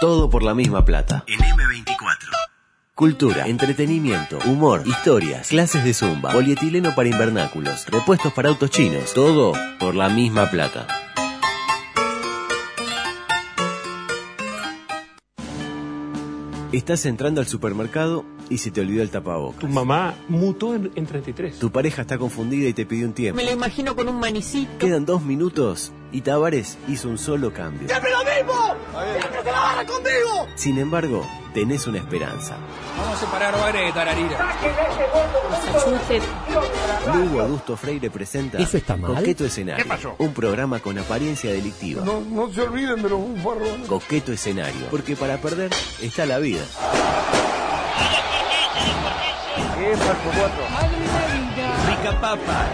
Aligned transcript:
Todo 0.00 0.30
por 0.30 0.44
la 0.44 0.54
misma 0.54 0.84
plata. 0.84 1.24
En 1.26 1.40
M24. 1.40 1.96
Cultura, 2.94 3.48
entretenimiento, 3.48 4.38
humor, 4.46 4.84
historias, 4.86 5.48
clases 5.48 5.82
de 5.82 5.92
zumba, 5.92 6.30
polietileno 6.30 6.94
para 6.94 7.08
invernáculos, 7.08 7.84
repuestos 7.88 8.32
para 8.32 8.48
autos 8.48 8.70
chinos. 8.70 9.12
Todo 9.12 9.54
por 9.80 9.96
la 9.96 10.08
misma 10.08 10.48
plata. 10.50 10.86
Estás 16.70 17.04
entrando 17.06 17.40
al 17.40 17.48
supermercado 17.48 18.24
y 18.50 18.58
se 18.58 18.70
te 18.70 18.80
olvidó 18.80 19.02
el 19.02 19.10
tapabocas. 19.10 19.60
Tu 19.60 19.68
mamá 19.68 20.14
mutó 20.28 20.76
en, 20.76 20.92
en 20.94 21.06
33. 21.06 21.58
Tu 21.58 21.72
pareja 21.72 22.02
está 22.02 22.18
confundida 22.18 22.68
y 22.68 22.72
te 22.72 22.86
pidió 22.86 23.06
un 23.06 23.14
tiempo. 23.14 23.36
Me 23.36 23.44
lo 23.44 23.50
imagino 23.50 23.96
con 23.96 24.08
un 24.08 24.20
manicito. 24.20 24.78
Quedan 24.78 25.04
dos 25.06 25.22
minutos 25.22 25.92
y 26.12 26.22
Tavares 26.22 26.78
hizo 26.88 27.08
un 27.08 27.18
solo 27.18 27.52
cambio. 27.52 27.88
¡Siempre 27.88 28.10
lo 28.10 28.18
mismo! 28.18 28.74
¡Siempre 29.18 29.42
se 29.42 29.50
la 29.50 29.60
barra 29.60 29.86
conmigo! 29.86 30.46
Sin 30.54 30.78
embargo, 30.78 31.26
tenés 31.52 31.86
una 31.86 31.98
esperanza. 31.98 32.56
Vamos 32.96 33.16
a 33.16 33.20
separar 33.20 33.58
bares 33.58 33.86
de 33.86 33.92
tararira. 33.92 34.56
Lugo 37.14 37.40
Adusto 37.40 37.76
Freire 37.76 38.10
presenta 38.10 38.58
¿Eso 38.58 38.76
está 38.76 38.96
mal? 38.96 39.14
Coqueto 39.14 39.44
Escenario. 39.44 39.84
¿Qué 39.84 39.88
pasó? 39.88 40.14
Un 40.18 40.32
programa 40.32 40.80
con 40.80 40.98
apariencia 40.98 41.52
delictiva. 41.52 42.02
No, 42.04 42.20
no 42.20 42.52
se 42.52 42.62
olviden 42.62 43.02
de 43.02 43.08
los 43.08 43.20
bufarrones. 43.20 43.86
Coqueto 43.86 44.32
Escenario. 44.32 44.86
Porque 44.90 45.16
para 45.16 45.36
perder 45.38 45.70
está 46.02 46.26
la 46.26 46.38
vida. 46.38 46.62
Rica 51.86 52.20
Papa. 52.20 52.66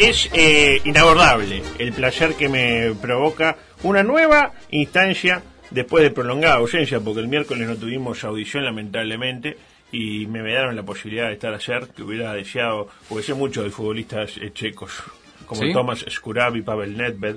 Es 0.00 0.30
eh, 0.32 0.80
inabordable 0.86 1.62
el 1.78 1.92
placer 1.92 2.32
que 2.32 2.48
me 2.48 2.94
provoca 3.02 3.58
una 3.82 4.02
nueva 4.02 4.54
instancia 4.70 5.42
después 5.70 6.02
de 6.02 6.10
prolongada 6.10 6.54
ausencia, 6.54 7.00
porque 7.00 7.20
el 7.20 7.28
miércoles 7.28 7.68
no 7.68 7.76
tuvimos 7.76 8.24
audición 8.24 8.64
lamentablemente 8.64 9.58
y 9.92 10.26
me 10.26 10.42
dieron 10.42 10.74
la 10.74 10.84
posibilidad 10.84 11.26
de 11.26 11.34
estar 11.34 11.52
ayer, 11.52 11.88
que 11.94 12.02
hubiera 12.02 12.32
deseado, 12.32 12.88
porque 13.10 13.24
sé 13.24 13.34
mucho 13.34 13.62
de 13.62 13.68
futbolistas 13.68 14.38
eh, 14.38 14.50
checos, 14.54 15.02
como 15.44 15.60
¿Sí? 15.60 15.72
Tomás 15.74 16.02
Skurabi, 16.08 16.62
Pavel 16.62 16.96
Nedved, 16.96 17.36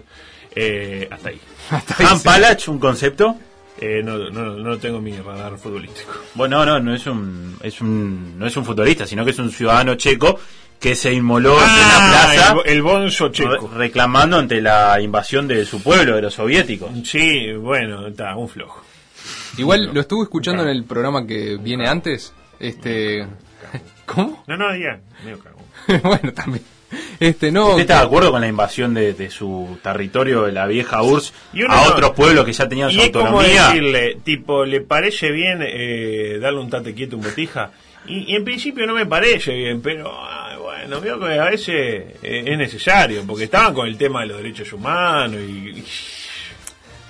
eh, 0.56 1.10
hasta 1.12 1.30
ahí. 1.30 1.42
Han 2.10 2.24
Palach, 2.24 2.70
un 2.70 2.80
concepto. 2.80 3.36
Eh, 3.78 4.02
no, 4.02 4.30
no, 4.30 4.56
no 4.56 4.78
tengo 4.78 5.02
mi 5.02 5.12
radar 5.18 5.58
futbolístico. 5.58 6.14
Bueno, 6.36 6.64
no, 6.64 6.80
no, 6.80 6.80
no 6.80 6.96
es 6.96 7.06
un, 7.08 7.58
es 7.62 7.82
un, 7.82 8.40
no 8.40 8.48
es 8.48 8.56
un 8.56 8.64
futbolista, 8.64 9.06
sino 9.06 9.26
que 9.26 9.32
es 9.32 9.40
un 9.40 9.52
ciudadano 9.52 9.96
checo 9.96 10.40
que 10.80 10.96
se 10.96 11.14
inmoló 11.14 11.54
en 11.58 11.64
Ah, 11.66 11.98
una 11.98 12.10
plaza 12.10 12.56
el, 12.66 12.72
el 12.74 12.82
bonzo 12.82 13.30
checo. 13.30 13.70
re- 13.72 13.78
reclamando 13.78 14.38
ante 14.38 14.62
la 14.62 15.00
invasión 15.02 15.48
de 15.48 15.66
su 15.66 15.82
pueblo, 15.82 16.16
de 16.16 16.22
los 16.24 16.34
soviéticos. 16.34 16.90
Sí, 17.06 17.54
bueno, 17.54 18.08
está, 18.08 18.36
un 18.36 18.50
flojo. 18.50 18.84
Igual 19.58 19.92
lo 19.94 20.02
estuve 20.02 20.24
escuchando 20.24 20.64
en 20.64 20.70
el 20.70 20.84
programa 20.84 21.26
que 21.26 21.58
viene 21.58 21.88
antes. 21.88 22.34
Este. 22.60 23.26
¿Cómo? 24.06 24.44
No, 24.48 24.58
no, 24.58 24.76
ya, 24.76 25.00
medio 25.24 25.40
bueno, 26.04 26.34
también. 26.34 26.64
Este, 27.20 27.52
no. 27.52 27.70
¿Usted 27.70 27.82
está 27.82 28.00
de 28.00 28.06
acuerdo 28.06 28.32
con 28.32 28.42
la 28.42 28.48
invasión 28.48 28.94
de, 28.94 29.14
de 29.14 29.30
su 29.32 29.80
territorio, 29.82 30.44
de 30.44 30.52
la 30.52 30.68
vieja 30.68 31.02
URSS, 31.02 31.34
Y 31.54 31.64
uno 31.64 31.74
a 31.74 31.78
no- 31.88 31.92
otros 31.94 32.12
pueblos 32.12 32.46
que 32.46 32.54
ya 32.54 32.68
tenían 32.70 32.92
su 32.92 32.98
Y 32.98 33.00
es 33.00 33.06
autonomía? 33.08 33.68
decirle, 33.70 34.18
tipo, 34.24 34.64
¿le 34.66 34.82
parece 34.82 35.32
bien 35.32 35.60
eh, 35.62 36.38
darle 36.40 36.60
un 36.60 36.70
tate 36.70 36.94
quieto 36.94 37.16
un 37.18 37.24
botija? 37.24 37.72
Y, 38.06 38.32
y 38.34 38.36
en 38.36 38.44
principio 38.44 38.86
no 38.86 38.94
me 38.94 39.06
parece 39.06 39.54
bien, 39.54 39.82
pero 39.82 40.12
bueno, 40.84 41.00
veo 41.00 41.20
que 41.20 41.40
a 41.40 41.46
veces 41.46 41.76
eh, 42.22 42.44
es 42.46 42.58
necesario, 42.58 43.24
porque 43.26 43.46
estaban 43.46 43.74
con 43.74 43.88
el 43.88 43.98
tema 43.98 44.22
de 44.22 44.28
los 44.28 44.38
derechos 44.38 44.74
humanos 44.74 45.40
y... 45.40 45.84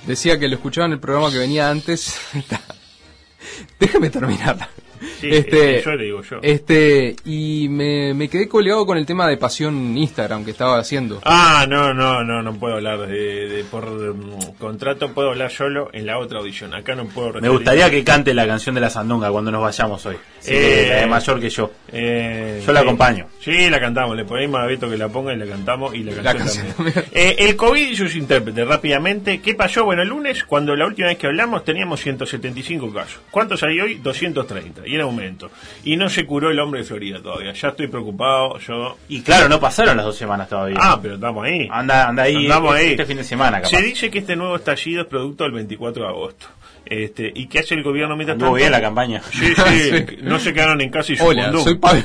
Decía 0.05 0.37
que 0.37 0.47
lo 0.47 0.55
escuchaba 0.55 0.85
en 0.85 0.93
el 0.93 0.99
programa 0.99 1.31
que 1.31 1.39
venía 1.39 1.69
antes. 1.69 2.19
Déjame 3.79 4.09
terminar. 4.09 4.69
Sí, 5.19 5.29
este, 5.31 5.79
eh, 5.79 5.81
yo 5.83 5.95
le 5.95 6.03
digo 6.05 6.21
yo. 6.21 6.37
Este, 6.41 7.15
y 7.25 7.67
me, 7.69 8.13
me 8.13 8.27
quedé 8.29 8.47
colgado 8.47 8.85
con 8.85 8.97
el 8.97 9.05
tema 9.05 9.27
de 9.27 9.37
pasión 9.37 9.97
Instagram 9.97 10.43
que 10.45 10.51
estaba 10.51 10.77
haciendo. 10.79 11.21
Ah, 11.25 11.65
no, 11.69 11.93
no, 11.93 12.23
no, 12.23 12.41
no 12.41 12.53
puedo 12.59 12.75
hablar 12.75 13.07
de, 13.07 13.47
de- 13.49 13.63
por 13.63 13.89
mm, 13.89 14.55
contrato, 14.59 15.13
puedo 15.13 15.29
hablar 15.29 15.51
solo 15.51 15.89
en 15.93 16.05
la 16.05 16.17
otra 16.19 16.39
audición. 16.39 16.73
Acá 16.73 16.95
no 16.95 17.05
puedo 17.05 17.33
Me 17.41 17.49
gustaría 17.49 17.89
que 17.89 18.03
cante 18.03 18.33
la 18.33 18.45
canción 18.47 18.75
de 18.75 18.81
la 18.81 18.89
Sandunga 18.89 19.31
cuando 19.31 19.51
nos 19.51 19.61
vayamos 19.61 20.05
hoy. 20.05 20.15
Sí, 20.39 20.51
Eh, 20.53 20.87
la 20.89 20.95
de 20.97 21.07
mayor 21.07 21.39
que 21.39 21.49
yo. 21.49 21.71
Eh, 21.91 22.61
Yo 22.65 22.73
la 22.73 22.81
acompaño. 22.81 23.27
Sí, 23.39 23.69
la 23.69 23.79
cantamos. 23.79 24.15
Le 24.17 24.25
ponemos 24.25 24.59
a 24.59 24.65
Beto 24.65 24.89
que 24.89 24.97
la 24.97 25.09
ponga 25.09 25.33
y 25.33 25.37
la 25.37 25.45
cantamos 25.45 25.93
y 25.95 26.03
la 26.03 26.11
canción, 26.13 26.37
canción 26.37 26.67
también. 26.75 26.93
también. 26.95 27.05
Eh, 27.13 27.35
el 27.39 27.55
COVID 27.55 27.87
y 27.89 27.95
sus 27.95 28.15
intérpretes, 28.15 28.67
rápidamente. 28.67 29.39
¿Qué 29.41 29.53
pasó? 29.55 29.85
Bueno, 29.85 30.01
el 30.01 30.09
lunes, 30.09 30.43
cuando 30.43 30.75
la 30.75 30.85
última 30.85 31.07
vez 31.07 31.17
que 31.17 31.27
hablamos, 31.27 31.63
teníamos 31.63 32.01
175 32.01 32.93
casos. 32.93 33.19
¿Cuántos 33.31 33.63
hay 33.63 33.79
hoy? 33.79 33.95
230. 33.95 34.81
Y 34.87 34.92
en 34.95 35.01
aumento. 35.01 35.49
Y 35.83 35.95
no 35.97 36.09
se 36.09 36.25
curó 36.25 36.49
el 36.51 36.59
hombre 36.59 36.81
de 36.81 36.85
Florida 36.85 37.21
todavía. 37.21 37.53
Ya 37.53 37.69
estoy 37.69 37.87
preocupado. 37.87 38.57
Yo. 38.59 38.97
Y 39.09 39.21
claro, 39.21 39.49
no 39.49 39.59
pasaron 39.59 39.97
las 39.97 40.05
dos 40.05 40.15
semanas 40.17 40.49
todavía. 40.49 40.77
Ah, 40.81 40.99
pero 41.01 41.15
estamos 41.15 41.43
ahí. 41.45 41.67
anda, 41.71 42.07
anda 42.07 42.23
ahí 42.23 42.35
Andamos 42.35 42.75
este, 42.75 42.85
ahí. 42.85 42.91
este 42.91 43.05
fin 43.05 43.17
de 43.17 43.23
semana, 43.23 43.57
capaz. 43.61 43.69
Se 43.69 43.81
dice 43.81 44.09
que 44.11 44.19
este 44.19 44.35
nuevo 44.35 44.55
estallido 44.55 45.01
es 45.03 45.07
producto 45.07 45.43
del 45.43 45.53
24 45.53 46.03
de 46.03 46.09
agosto. 46.09 46.47
Este, 46.85 47.31
¿Y 47.33 47.47
qué 47.47 47.59
hace 47.59 47.75
el 47.75 47.83
gobierno 47.83 48.15
mientras 48.17 48.37
tanto? 48.37 48.53
bien 48.53 48.69
la 48.71 48.81
campaña. 48.81 49.21
Sí, 49.31 49.53
sí, 49.55 50.17
no 50.21 50.37
se 50.37 50.53
quedaron 50.53 50.81
en 50.81 50.89
casa 50.89 51.13
y 51.13 51.17
Hola, 51.19 51.51
soy 51.53 51.75
Pablo. 51.75 52.03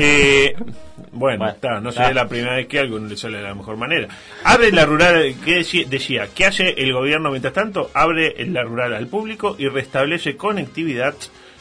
Eh, 0.00 0.54
bueno, 1.12 1.38
Bueno, 1.38 1.48
está, 1.48 1.80
no 1.80 1.90
está. 1.90 2.06
sería 2.06 2.22
la 2.24 2.28
primera 2.28 2.56
vez 2.56 2.66
que 2.66 2.80
algo 2.80 2.98
no 2.98 3.06
le 3.08 3.16
sale 3.16 3.36
de 3.38 3.44
la 3.44 3.54
mejor 3.54 3.76
manera. 3.76 4.08
Abre 4.42 4.72
la 4.72 4.84
rural, 4.84 5.32
¿qué 5.44 5.54
decía, 5.58 5.86
decía? 5.88 6.28
¿Qué 6.34 6.44
hace 6.44 6.70
el 6.76 6.92
gobierno 6.92 7.30
mientras 7.30 7.54
tanto? 7.54 7.90
Abre 7.94 8.34
la 8.46 8.64
rural 8.64 8.94
al 8.94 9.06
público 9.06 9.54
y 9.58 9.68
restablece 9.68 10.36
conectividad 10.36 11.14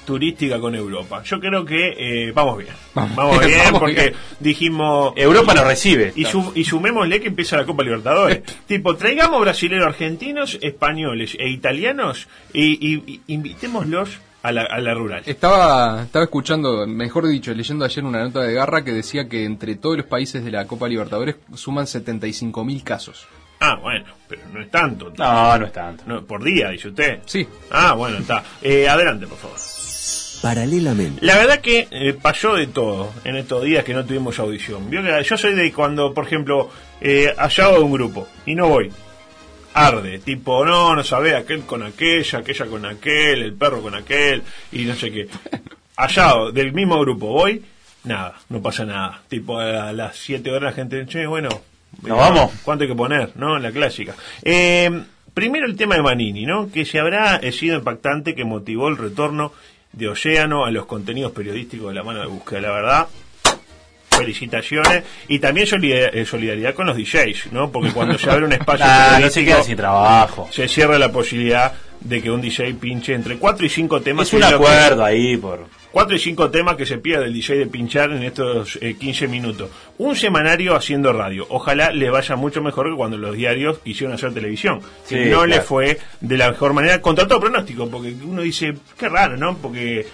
turística 0.06 0.60
con 0.60 0.76
Europa. 0.76 1.22
Yo 1.24 1.40
creo 1.40 1.66
que 1.66 2.28
eh, 2.28 2.32
vamos 2.32 2.60
bien. 2.60 2.74
Vamos 2.94 3.40
bien, 3.40 3.52
bien 3.52 3.62
vamos 3.66 3.80
porque 3.80 3.94
bien. 4.02 4.14
dijimos... 4.40 5.14
Europa 5.16 5.54
nos 5.54 5.66
recibe. 5.68 6.14
Y, 6.16 6.26
su- 6.26 6.52
y 6.56 6.64
sumémosle 6.64 7.20
que 7.20 7.28
empieza 7.28 7.58
la 7.58 7.66
Copa 7.66 7.84
Libertadores. 7.84 8.44
tipo, 8.68 8.96
traigamos 8.96 9.42
brasileños, 9.42 9.86
argentinos, 9.86 10.58
españoles 10.62 11.36
e 11.40 11.50
italianos 11.50 12.28
y, 12.54 12.64
y- 12.96 13.04
y 13.08 13.22
invitémoslos 13.34 14.20
a 14.44 14.52
la, 14.52 14.62
a 14.64 14.80
la 14.80 14.94
rural. 14.94 15.24
Estaba, 15.26 16.04
estaba 16.04 16.26
escuchando, 16.26 16.86
mejor 16.86 17.28
dicho, 17.28 17.52
leyendo 17.54 17.84
ayer 17.84 18.04
una 18.04 18.24
nota 18.24 18.42
de 18.42 18.54
Garra 18.54 18.84
que 18.84 18.92
decía 18.92 19.28
que 19.28 19.44
entre 19.44 19.76
todos 19.76 19.98
los 19.98 20.06
países 20.06 20.46
de 20.46 20.52
la 20.52 20.68
Copa 20.68 20.88
Libertadores 20.88 21.38
suman 21.56 21.86
75.000 21.86 22.84
casos. 22.84 23.26
Ah, 23.60 23.80
bueno, 23.82 24.06
pero 24.28 24.42
no 24.54 24.62
es 24.62 24.70
tanto. 24.70 25.12
No, 25.18 25.58
no 25.58 25.66
es 25.66 25.72
tanto. 25.72 26.04
No, 26.06 26.24
por 26.26 26.44
día, 26.44 26.70
dice 26.70 26.90
usted. 26.90 27.20
Sí. 27.26 27.48
Ah, 27.72 27.94
bueno, 27.94 28.18
está. 28.18 28.44
Eh, 28.62 28.88
adelante, 28.88 29.26
por 29.28 29.38
favor. 29.38 29.58
Paralelamente. 30.46 31.26
La 31.26 31.38
verdad 31.38 31.60
que 31.60 31.88
eh, 31.90 32.14
pasó 32.14 32.54
de 32.54 32.68
todo 32.68 33.12
en 33.24 33.36
estos 33.36 33.64
días 33.64 33.84
que 33.84 33.96
no 33.96 34.06
tuvimos 34.06 34.38
audición. 34.38 34.92
Yo 34.92 35.38
soy 35.38 35.56
de 35.56 35.74
cuando, 35.74 36.14
por 36.14 36.28
ejemplo, 36.28 36.70
eh, 37.02 37.34
allá 37.36 37.72
de 37.72 37.80
un 37.80 37.92
grupo 37.92 38.28
y 38.46 38.54
no 38.54 38.70
voy. 38.70 38.92
Arde, 39.74 40.20
tipo, 40.20 40.64
no, 40.64 40.96
no 40.96 41.04
sabe, 41.04 41.36
aquel 41.36 41.62
con 41.62 41.82
aquella, 41.82 42.38
aquella 42.38 42.68
con 42.68 42.86
aquel, 42.86 43.42
el 43.42 43.54
perro 43.56 43.82
con 43.82 43.96
aquel, 43.96 44.44
y 44.72 44.84
no 44.86 44.94
sé 44.94 45.12
qué. 45.12 45.28
Allá 45.98 46.34
del 46.54 46.74
mismo 46.74 47.00
grupo 47.00 47.26
voy, 47.26 47.66
nada, 48.04 48.36
no 48.50 48.62
pasa 48.62 48.86
nada. 48.86 49.24
Tipo, 49.28 49.58
a 49.58 49.92
las 49.94 50.16
7 50.16 50.48
horas 50.52 50.62
la 50.62 50.72
gente, 50.74 51.06
che, 51.08 51.26
bueno, 51.26 51.50
¿Nos 52.04 52.18
vamos? 52.20 52.52
¿Cuánto 52.64 52.84
hay 52.84 52.90
que 52.90 52.96
poner? 52.96 53.32
¿No? 53.36 53.58
La 53.58 53.72
clásica. 53.72 54.14
Eh, 54.44 54.92
primero 55.34 55.66
el 55.66 55.76
tema 55.76 55.96
de 55.96 56.02
Manini, 56.02 56.46
¿no? 56.46 56.72
Que 56.72 56.86
se 56.86 57.00
habrá 57.00 57.38
eh, 57.38 57.52
sido 57.52 57.78
impactante 57.78 58.36
que 58.36 58.46
motivó 58.46 58.90
el 58.90 58.98
retorno 58.98 59.54
de 59.96 60.08
Océano 60.10 60.66
a 60.66 60.72
los 60.72 60.86
contenidos 60.86 61.32
periodísticos 61.32 61.90
de 61.90 61.94
la 61.96 62.04
mano 62.04 62.20
de 62.22 62.28
búsqueda. 62.28 62.62
La 62.62 62.72
verdad, 62.72 63.08
felicitaciones 64.10 65.04
y 65.28 65.40
también 65.40 65.68
eh, 65.72 66.26
solidaridad 66.26 66.74
con 66.74 66.88
los 66.88 66.96
DJs, 66.98 67.52
¿no? 67.52 67.72
Porque 67.72 67.92
cuando 67.92 68.18
se 68.18 68.30
abre 68.30 68.46
un 68.46 68.54
espacio 68.54 68.86
Ah, 68.88 69.18
no 69.22 69.30
se 69.30 69.44
queda 69.44 69.62
sin 69.64 69.76
trabajo. 69.76 70.48
se 70.52 70.68
cierra 70.68 70.98
la 70.98 71.12
posibilidad 71.12 71.74
de 72.00 72.22
que 72.22 72.32
un 72.32 72.42
DJ 72.42 72.76
pinche 72.76 73.14
entre 73.14 73.38
4 73.38 73.66
y 73.66 73.70
5 73.70 74.02
temas. 74.02 74.28
Es 74.28 74.34
un 74.34 74.40
que- 74.42 74.46
acuerdo 74.46 75.04
ahí 75.04 75.38
por... 75.38 75.66
Cuatro 75.96 76.18
y 76.18 76.20
cinco 76.20 76.52
temas 76.52 76.76
que 76.76 76.86
se 76.86 76.98
pide 76.98 77.20
del 77.20 77.34
DJ 77.34 77.56
de 77.56 77.68
pinchar 77.68 78.12
en 78.12 78.22
estos 78.24 78.78
eh, 78.82 78.98
15 79.00 79.30
minutos. 79.30 79.70
Un 79.98 80.14
semanario 80.14 80.76
haciendo 80.76 81.14
radio. 81.14 81.48
Ojalá 81.50 81.92
le 81.92 82.10
vaya 82.10 82.36
mucho 82.36 82.62
mejor 82.62 82.90
que 82.90 82.98
cuando 82.98 83.18
los 83.18 83.34
diarios 83.34 83.80
quisieron 83.80 84.14
hacer 84.14 84.34
televisión. 84.34 84.82
Sí, 85.06 85.16
no 85.30 85.46
le 85.46 85.62
fue 85.62 85.98
de 86.20 86.38
la 86.38 86.52
mejor 86.52 86.74
manera, 86.74 87.02
contra 87.02 87.26
todo 87.26 87.40
pronóstico, 87.40 87.90
porque 87.90 88.14
uno 88.26 88.42
dice, 88.42 88.76
qué 88.98 89.08
raro, 89.08 89.38
¿no? 89.38 89.58
Porque 89.58 90.06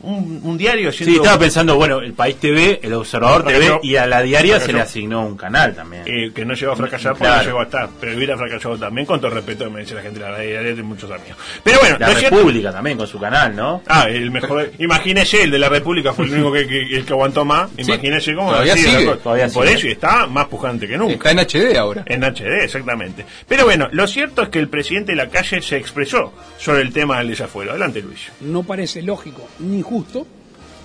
un, 0.00 0.40
un 0.42 0.58
diario 0.58 0.90
Sí, 0.92 1.02
haciendo... 1.04 1.22
estaba 1.22 1.38
pensando, 1.38 1.76
bueno, 1.76 2.00
el 2.00 2.12
País 2.12 2.36
TV, 2.36 2.80
el 2.82 2.92
Observador. 2.94 3.44
TV 3.44 3.78
y 3.82 3.96
a 3.96 4.06
la 4.06 4.22
diaria 4.22 4.60
se 4.60 4.72
le 4.72 4.80
asignó 4.80 5.26
un 5.26 5.36
canal 5.36 5.74
también. 5.74 6.02
eh, 6.06 6.30
que 6.34 6.44
no 6.44 6.54
llegó 6.54 6.72
a 6.72 6.76
fracasar 6.76 7.12
porque 7.12 7.24
Claro. 7.24 7.38
no 7.42 7.46
llegó 7.46 7.60
a 7.60 7.64
estar, 7.64 7.88
pero 8.00 8.16
hubiera 8.16 8.36
fracasado 8.36 8.76
también, 8.78 9.06
con 9.06 9.20
todo 9.20 9.30
respeto, 9.30 9.70
me 9.70 9.80
dice 9.80 9.94
la 9.94 10.02
gente 10.02 10.20
de 10.20 10.30
la 10.30 10.38
diaria 10.38 10.74
de 10.74 10.82
muchos 10.82 11.10
amigos. 11.10 11.36
Pero 11.62 11.78
bueno, 11.80 11.96
la 11.98 12.08
cierto- 12.14 12.36
República 12.36 12.72
también 12.72 12.96
con 12.98 13.06
su 13.06 13.18
canal, 13.18 13.54
¿no? 13.56 13.82
Ah, 13.86 14.06
el 14.08 14.30
mejor. 14.30 14.70
Imagínese, 14.78 15.42
el 15.42 15.50
de 15.50 15.58
la 15.58 15.68
República 15.68 16.12
fue 16.12 16.26
el 16.26 16.32
único 16.34 16.52
que, 16.52 16.66
que- 16.66 16.96
el 16.96 17.04
que 17.04 17.12
aguantó 17.12 17.44
más. 17.44 17.70
Imagínese 17.76 18.34
cómo 18.34 18.50
todavía 18.50 18.74
sigue, 18.76 19.06
todavía 19.22 19.48
Por 19.48 19.66
sigue. 19.66 19.78
eso 19.78 19.86
y 19.88 19.92
está 19.92 20.26
más 20.26 20.46
pujante 20.46 20.86
que 20.86 20.96
nunca. 20.96 21.14
Está 21.14 21.30
en 21.32 21.38
HD 21.40 21.76
ahora. 21.78 22.02
En 22.06 22.22
HD, 22.24 22.64
exactamente. 22.64 23.24
Pero 23.48 23.64
bueno, 23.64 23.88
lo 23.92 24.06
cierto 24.06 24.42
es 24.42 24.48
que 24.50 24.58
el 24.58 24.68
presidente 24.68 25.12
de 25.12 25.16
la 25.16 25.28
calle 25.28 25.60
se 25.62 25.76
expresó 25.76 26.32
sobre 26.58 26.82
el 26.82 26.92
tema 26.92 27.18
del 27.18 27.28
desafuero. 27.28 27.70
Adelante, 27.72 28.02
Luis. 28.02 28.20
No 28.40 28.62
parece 28.62 29.02
lógico 29.02 29.48
ni 29.58 29.75
justo 29.82 30.26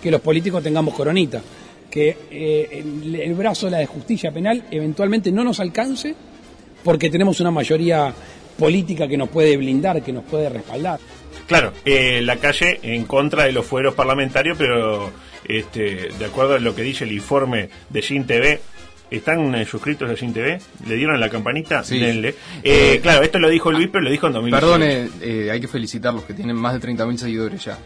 que 0.01 0.11
los 0.11 0.21
políticos 0.21 0.63
tengamos 0.63 0.93
coronita. 0.93 1.41
Que 1.89 2.17
eh, 2.31 2.83
el, 3.03 3.15
el 3.15 3.33
brazo 3.33 3.65
de 3.65 3.73
la 3.73 3.85
justicia 3.85 4.31
penal 4.31 4.63
eventualmente 4.71 5.31
no 5.31 5.43
nos 5.43 5.59
alcance 5.59 6.15
porque 6.83 7.09
tenemos 7.09 7.39
una 7.39 7.51
mayoría 7.51 8.13
política 8.57 9.07
que 9.07 9.17
nos 9.17 9.29
puede 9.29 9.57
blindar, 9.57 10.01
que 10.01 10.13
nos 10.13 10.23
puede 10.23 10.49
respaldar. 10.49 10.99
Claro, 11.47 11.73
eh, 11.83 12.21
la 12.21 12.37
calle 12.37 12.79
en 12.81 13.05
contra 13.05 13.43
de 13.43 13.51
los 13.51 13.65
fueros 13.65 13.93
parlamentarios, 13.93 14.57
pero 14.57 15.11
este, 15.45 16.09
de 16.17 16.25
acuerdo 16.25 16.55
a 16.55 16.59
lo 16.59 16.75
que 16.75 16.81
dice 16.81 17.03
el 17.03 17.11
informe 17.11 17.69
de 17.89 18.01
Sin 18.01 18.25
TV, 18.25 18.61
¿están 19.09 19.53
eh, 19.55 19.65
suscritos 19.65 20.09
a 20.09 20.15
Sin 20.15 20.33
TV? 20.33 20.61
¿Le 20.87 20.95
dieron 20.95 21.19
la 21.19 21.29
campanita? 21.29 21.83
Sí. 21.83 21.99
Denle. 21.99 22.35
Eh, 22.63 22.99
claro, 23.01 23.23
esto 23.23 23.39
lo 23.39 23.49
dijo 23.49 23.71
Luis, 23.71 23.89
pero 23.91 24.03
lo 24.03 24.11
dijo 24.11 24.27
en 24.27 24.33
2018. 24.33 24.61
Perdone, 24.61 25.09
eh, 25.21 25.51
hay 25.51 25.59
que 25.59 25.67
felicitarlos 25.67 26.23
que 26.23 26.33
tienen 26.33 26.55
más 26.55 26.73
de 26.73 26.87
30.000 26.87 27.17
seguidores 27.17 27.65
ya. 27.65 27.77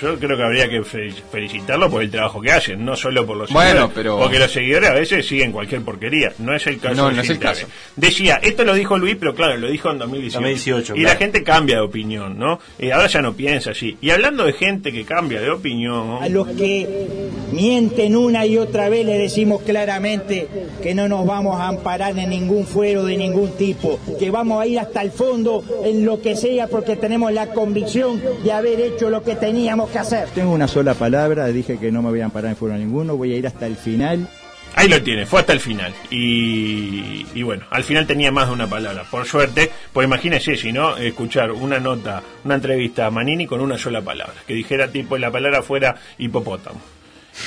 Yo 0.00 0.18
creo 0.18 0.36
que 0.36 0.42
habría 0.42 0.68
que 0.68 0.82
fe- 0.84 1.10
felicitarlo 1.32 1.88
por 1.90 2.02
el 2.02 2.10
trabajo 2.10 2.40
que 2.40 2.52
hacen, 2.52 2.84
no 2.84 2.96
solo 2.96 3.26
por 3.26 3.36
los 3.36 3.50
Bueno, 3.50 3.68
seguidores. 3.70 3.94
pero- 3.94 4.18
Porque 4.18 4.38
los 4.38 4.50
seguidores 4.52 4.90
a 4.90 4.94
veces 4.94 5.26
siguen 5.26 5.52
cualquier 5.52 5.82
porquería. 5.82 6.32
No 6.38 6.54
es 6.54 6.66
el 6.66 6.78
caso 6.78 6.94
No, 6.94 7.08
de 7.08 7.14
no 7.14 7.22
es 7.22 7.30
el 7.30 7.38
caso. 7.38 7.62
Tabe. 7.62 7.72
Decía, 7.96 8.38
esto 8.42 8.64
lo 8.64 8.74
dijo 8.74 8.98
Luis, 8.98 9.16
pero 9.18 9.34
claro, 9.34 9.56
lo 9.56 9.70
dijo 9.70 9.90
en 9.90 9.98
2018. 9.98 10.40
2018, 10.40 10.94
y 10.96 11.00
claro. 11.00 11.14
la 11.14 11.18
gente 11.18 11.42
cambia 11.42 11.76
de 11.76 11.82
opinión, 11.82 12.38
¿no? 12.38 12.58
Eh, 12.78 12.92
ahora 12.92 13.06
ya 13.06 13.22
no 13.22 13.34
piensa 13.34 13.70
así. 13.70 13.96
Y 14.02 14.10
hablando 14.10 14.44
de 14.44 14.52
gente 14.52 14.92
que 14.92 15.04
cambia 15.04 15.40
de 15.40 15.50
opinión... 15.50 16.18
A 16.22 16.28
los 16.28 16.46
que 16.48 17.06
mienten 17.52 18.16
una 18.16 18.44
y 18.46 18.58
otra 18.58 18.88
vez 18.88 19.06
le 19.06 19.18
decimos 19.18 19.62
claramente 19.62 20.48
que 20.82 20.94
no 20.94 21.08
nos 21.08 21.24
vamos 21.26 21.58
a 21.60 21.68
amparar 21.68 22.18
en 22.18 22.30
ningún 22.30 22.66
fuero 22.66 23.04
de 23.04 23.16
ningún 23.16 23.52
tipo, 23.56 23.98
que 24.18 24.30
vamos 24.30 24.60
a 24.60 24.66
ir 24.66 24.78
hasta 24.78 25.00
el 25.02 25.10
fondo 25.10 25.64
en 25.84 26.04
lo 26.04 26.20
que 26.20 26.36
sea 26.36 26.66
porque 26.66 26.96
tenemos 26.96 27.32
la 27.32 27.48
convicción 27.48 28.20
de 28.44 28.52
haber 28.52 28.80
hecho 28.80 29.10
lo 29.10 29.22
que 29.22 29.36
teníamos 29.36 29.85
que 29.88 29.98
hacer. 29.98 30.28
Tengo 30.30 30.52
una 30.52 30.68
sola 30.68 30.94
palabra, 30.94 31.46
dije 31.48 31.78
que 31.78 31.90
no 31.92 32.02
me 32.02 32.10
voy 32.10 32.20
a 32.20 32.26
amparar 32.26 32.50
en 32.50 32.56
fuero 32.56 32.76
ninguno, 32.76 33.16
voy 33.16 33.32
a 33.32 33.36
ir 33.36 33.46
hasta 33.46 33.66
el 33.66 33.76
final. 33.76 34.28
Ahí 34.74 34.88
lo 34.88 35.02
tiene, 35.02 35.24
fue 35.24 35.40
hasta 35.40 35.54
el 35.54 35.60
final. 35.60 35.94
Y, 36.10 37.26
y 37.34 37.42
bueno, 37.42 37.64
al 37.70 37.82
final 37.82 38.06
tenía 38.06 38.30
más 38.30 38.48
de 38.48 38.52
una 38.54 38.66
palabra. 38.66 39.04
Por 39.10 39.24
suerte, 39.26 39.70
pues 39.92 40.06
imagínese 40.06 40.54
si 40.56 40.70
no, 40.72 40.96
escuchar 40.98 41.50
una 41.52 41.78
nota, 41.80 42.22
una 42.44 42.56
entrevista 42.56 43.06
a 43.06 43.10
Manini 43.10 43.46
con 43.46 43.60
una 43.60 43.78
sola 43.78 44.02
palabra. 44.02 44.34
Que 44.46 44.52
dijera 44.54 44.88
tipo, 44.88 45.16
la 45.16 45.30
palabra 45.30 45.62
fuera 45.62 45.96
hipopótamo. 46.18 46.78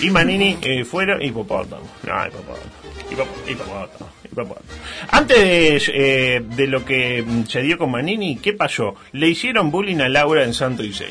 Y 0.02 0.10
Manini 0.10 0.58
eh, 0.62 0.84
fuera 0.86 1.24
hipopótamo. 1.24 1.84
No, 2.08 2.28
hipopótamo. 2.28 2.72
Hipo- 3.12 3.52
Hipopótamo. 3.52 4.10
hipopótamo. 4.26 4.70
Antes 5.12 5.38
de, 5.38 5.82
eh, 5.94 6.42
de 6.44 6.68
lo 6.68 6.84
que 6.86 7.24
se 7.48 7.62
dio 7.62 7.78
con 7.78 7.92
Manini, 7.92 8.38
¿qué 8.38 8.54
pasó? 8.54 8.96
Le 9.12 9.28
hicieron 9.30 9.70
bullying 9.72 10.00
a 10.02 10.10
Laura 10.10 10.44
en 10.44 10.54
Santo. 10.54 10.82
¿Se 10.94 11.06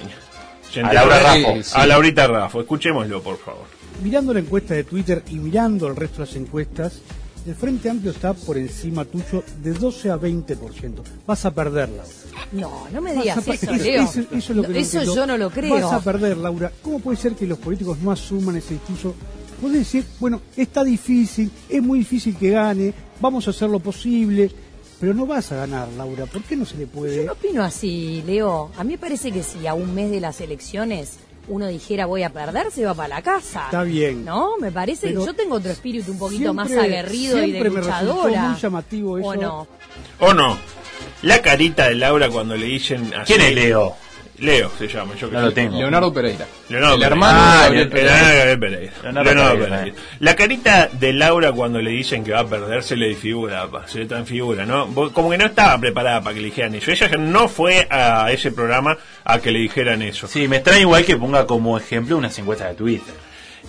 A? 0.85 0.93
Laura 0.93 1.19
Sí, 1.35 1.43
Raffo. 1.45 1.63
sí. 1.63 1.71
A 1.75 1.87
Laurita 1.87 2.27
Raffo. 2.27 2.61
Escuchémoslo, 2.61 3.23
por 3.23 3.39
favor. 3.39 3.65
Mirando 4.03 4.33
la 4.33 4.41
encuesta 4.41 4.75
de 4.75 4.85
Twitter 4.85 5.23
y 5.31 5.35
mirando 5.37 5.87
el 5.89 5.97
resto 5.97 6.23
de 6.23 6.27
las 6.27 6.37
encuestas, 6.37 7.01
el 7.47 7.55
Frente 7.55 7.89
Amplio 7.91 8.13
está 8.13 8.35
por 8.35 8.57
encima 8.59 9.05
tuyo 9.05 9.43
de 9.63 9.73
12 9.73 10.11
a 10.11 10.17
20%. 10.17 11.03
Vas 11.27 11.45
a 11.47 11.51
perderla. 11.53 12.05
No, 12.53 12.87
no 12.93 13.01
me 13.01 13.13
digas 13.15 13.39
eso, 13.39 13.53
eso- 13.53 13.73
Leo. 13.75 14.03
Eso, 14.03 14.21
eso 14.21 14.29
es 14.33 14.51
lo 14.51 14.63
que 14.63 14.69
no 14.69 14.75
Eso 14.75 14.99
entiendo. 14.99 15.15
yo 15.15 15.27
no 15.27 15.39
lo 15.39 15.51
creo. 15.51 15.75
Vas 15.75 15.93
a 15.93 16.01
perder, 16.01 16.37
Laura. 16.37 16.71
¿Cómo 16.83 17.01
puede 17.01 17.17
ser 17.17 17.33
que 17.35 17.47
los 17.47 17.59
políticos 17.59 17.99
no 18.03 18.11
asuman 18.13 18.57
ese 18.57 18.75
discurso? 18.75 19.15
Puedes 19.61 19.79
decir, 19.79 20.05
bueno, 20.21 20.41
está 20.57 20.85
difícil, 20.85 21.51
es 21.69 21.83
muy 21.83 21.99
difícil 22.01 22.37
que 22.37 22.51
gane, 22.51 22.95
vamos 23.21 23.47
a 23.49 23.51
hacer 23.51 23.69
lo 23.69 23.81
posible, 23.81 24.51
pero 25.01 25.15
no 25.15 25.27
vas 25.27 25.51
a 25.53 25.57
ganar, 25.57 25.89
Laura. 25.97 26.27
¿Por 26.27 26.43
qué 26.43 26.57
no 26.57 26.65
se 26.65 26.77
le 26.77 26.83
Yo 26.85 26.89
puede...? 26.89 27.25
no 27.25 27.33
opino 27.33 27.63
así, 27.63 28.23
Leo. 28.27 28.71
A 28.77 28.85
mí 28.85 28.93
me 28.95 28.99
parece 28.99 29.31
que 29.33 29.43
si 29.43 29.67
a 29.67 29.75
un 29.75 29.95
mes 29.95 30.11
de 30.11 30.21
las 30.21 30.41
elecciones 30.41 31.19
uno 31.51 31.67
dijera 31.67 32.05
voy 32.07 32.25
a 32.25 32.31
perder, 32.31 32.71
se 32.71 32.85
va 32.85 32.93
para 32.95 33.09
la 33.09 33.23
casa. 33.23 33.65
Está 33.67 33.83
bien. 33.83 34.25
No, 34.25 34.59
me 34.61 34.71
parece 34.71 35.09
Pero 35.09 35.21
que 35.21 35.27
yo 35.29 35.35
tengo 35.35 35.55
otro 35.55 35.71
espíritu 35.71 36.13
un 36.13 36.19
poquito 36.19 36.53
más 36.53 36.69
Siempre- 36.69 36.99
aguerrido 36.99 37.39
y 37.39 37.41
de 37.41 37.47
siempre 37.47 37.71
me 37.71 37.77
resultó 37.81 38.05
luchadora. 38.05 38.43
muy 38.51 38.61
llamativo 38.61 39.19
eso. 39.19 39.29
¿O 39.29 39.35
no? 39.37 39.67
¿O 40.21 40.35
no? 40.35 40.59
La 41.23 41.41
carita 41.41 41.89
de 41.89 41.95
Laura 41.95 42.29
cuando 42.29 42.55
le 42.57 42.67
dicen 42.67 43.13
así. 43.15 43.33
¿Quién 43.33 43.47
es 43.49 43.55
Leo? 43.55 43.97
Leo 44.41 44.71
se 44.79 44.87
llama, 44.87 45.15
yo 45.17 45.27
No 45.27 45.31
creo. 45.33 45.43
lo 45.43 45.53
tengo. 45.53 45.79
Leonardo 45.79 46.13
Pereira. 46.13 46.47
Leonardo 46.69 46.95
el 46.95 47.01
Pereira. 47.01 47.15
hermano 47.15 47.39
Ah, 47.41 47.69
de 47.71 47.85
Gabriel 47.85 47.89
Leonardo 47.89 47.91
Pereira. 47.91 48.37
Gabriel 48.39 48.59
Pereira. 48.59 48.93
Leonardo 49.03 49.25
Leonardo 49.25 49.53
Pereira, 49.59 49.77
Pereira. 49.79 50.03
La 50.21 50.37
carita 50.37 50.89
de 50.93 51.13
Laura 51.13 51.53
cuando 51.53 51.81
le 51.81 51.91
dicen 51.91 52.23
que 52.25 52.31
va 52.33 52.41
a 52.41 52.47
perder 52.47 52.83
se 52.85 52.97
le 52.97 53.09
desfigura, 53.09 53.67
pa, 53.67 53.89
se 53.89 53.99
le 53.99 54.07
transfigura, 54.07 54.65
¿no? 54.65 54.87
Como 55.13 55.31
que 55.31 55.39
no 55.39 55.47
estaba 55.47 55.79
preparada 55.79 56.21
para 56.23 56.35
que 56.35 56.41
le 56.41 56.47
dijeran 56.47 56.75
eso. 56.77 56.91
Ella 56.93 57.09
no 57.19 57.49
fue 57.49 57.87
a 57.91 58.31
ese 58.31 58.53
programa 58.53 58.97
a 59.25 59.39
que 59.41 59.51
le 59.51 59.59
dijeran 59.59 60.03
eso. 60.03 60.29
Sí, 60.29 60.47
me 60.47 60.57
extraña 60.57 60.81
igual 60.81 61.05
que 61.05 61.17
ponga 61.17 61.45
como 61.47 61.77
ejemplo 61.77 62.17
unas 62.17 62.39
encuestas 62.39 62.69
de 62.69 62.75
Twitter. 62.77 63.15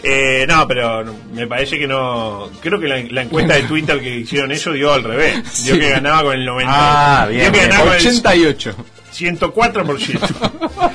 Eh, 0.04 0.46
no, 0.48 0.66
pero 0.68 1.04
me 1.34 1.46
parece 1.48 1.78
que 1.78 1.86
no. 1.88 2.50
Creo 2.62 2.80
que 2.80 2.88
la, 2.88 3.04
la 3.10 3.24
encuesta 3.24 3.56
de 3.56 3.64
Twitter 3.64 4.00
que 4.00 4.18
hicieron 4.20 4.52
eso 4.52 4.72
dio 4.72 4.94
al 4.94 5.04
revés. 5.04 5.66
Dio 5.66 5.74
Sí. 5.76 5.80
que 5.82 5.90
ganaba 5.90 6.24
con 6.24 6.36
el 6.36 6.46
90. 6.46 6.72
Ah, 6.74 7.26
bien, 7.28 7.42
Dio 7.42 7.52
que 7.52 7.58
bien. 7.58 7.70
ganaba 7.70 7.86
con 7.88 7.94
el 7.96 8.00
88. 8.08 8.76
104%. 9.20 10.92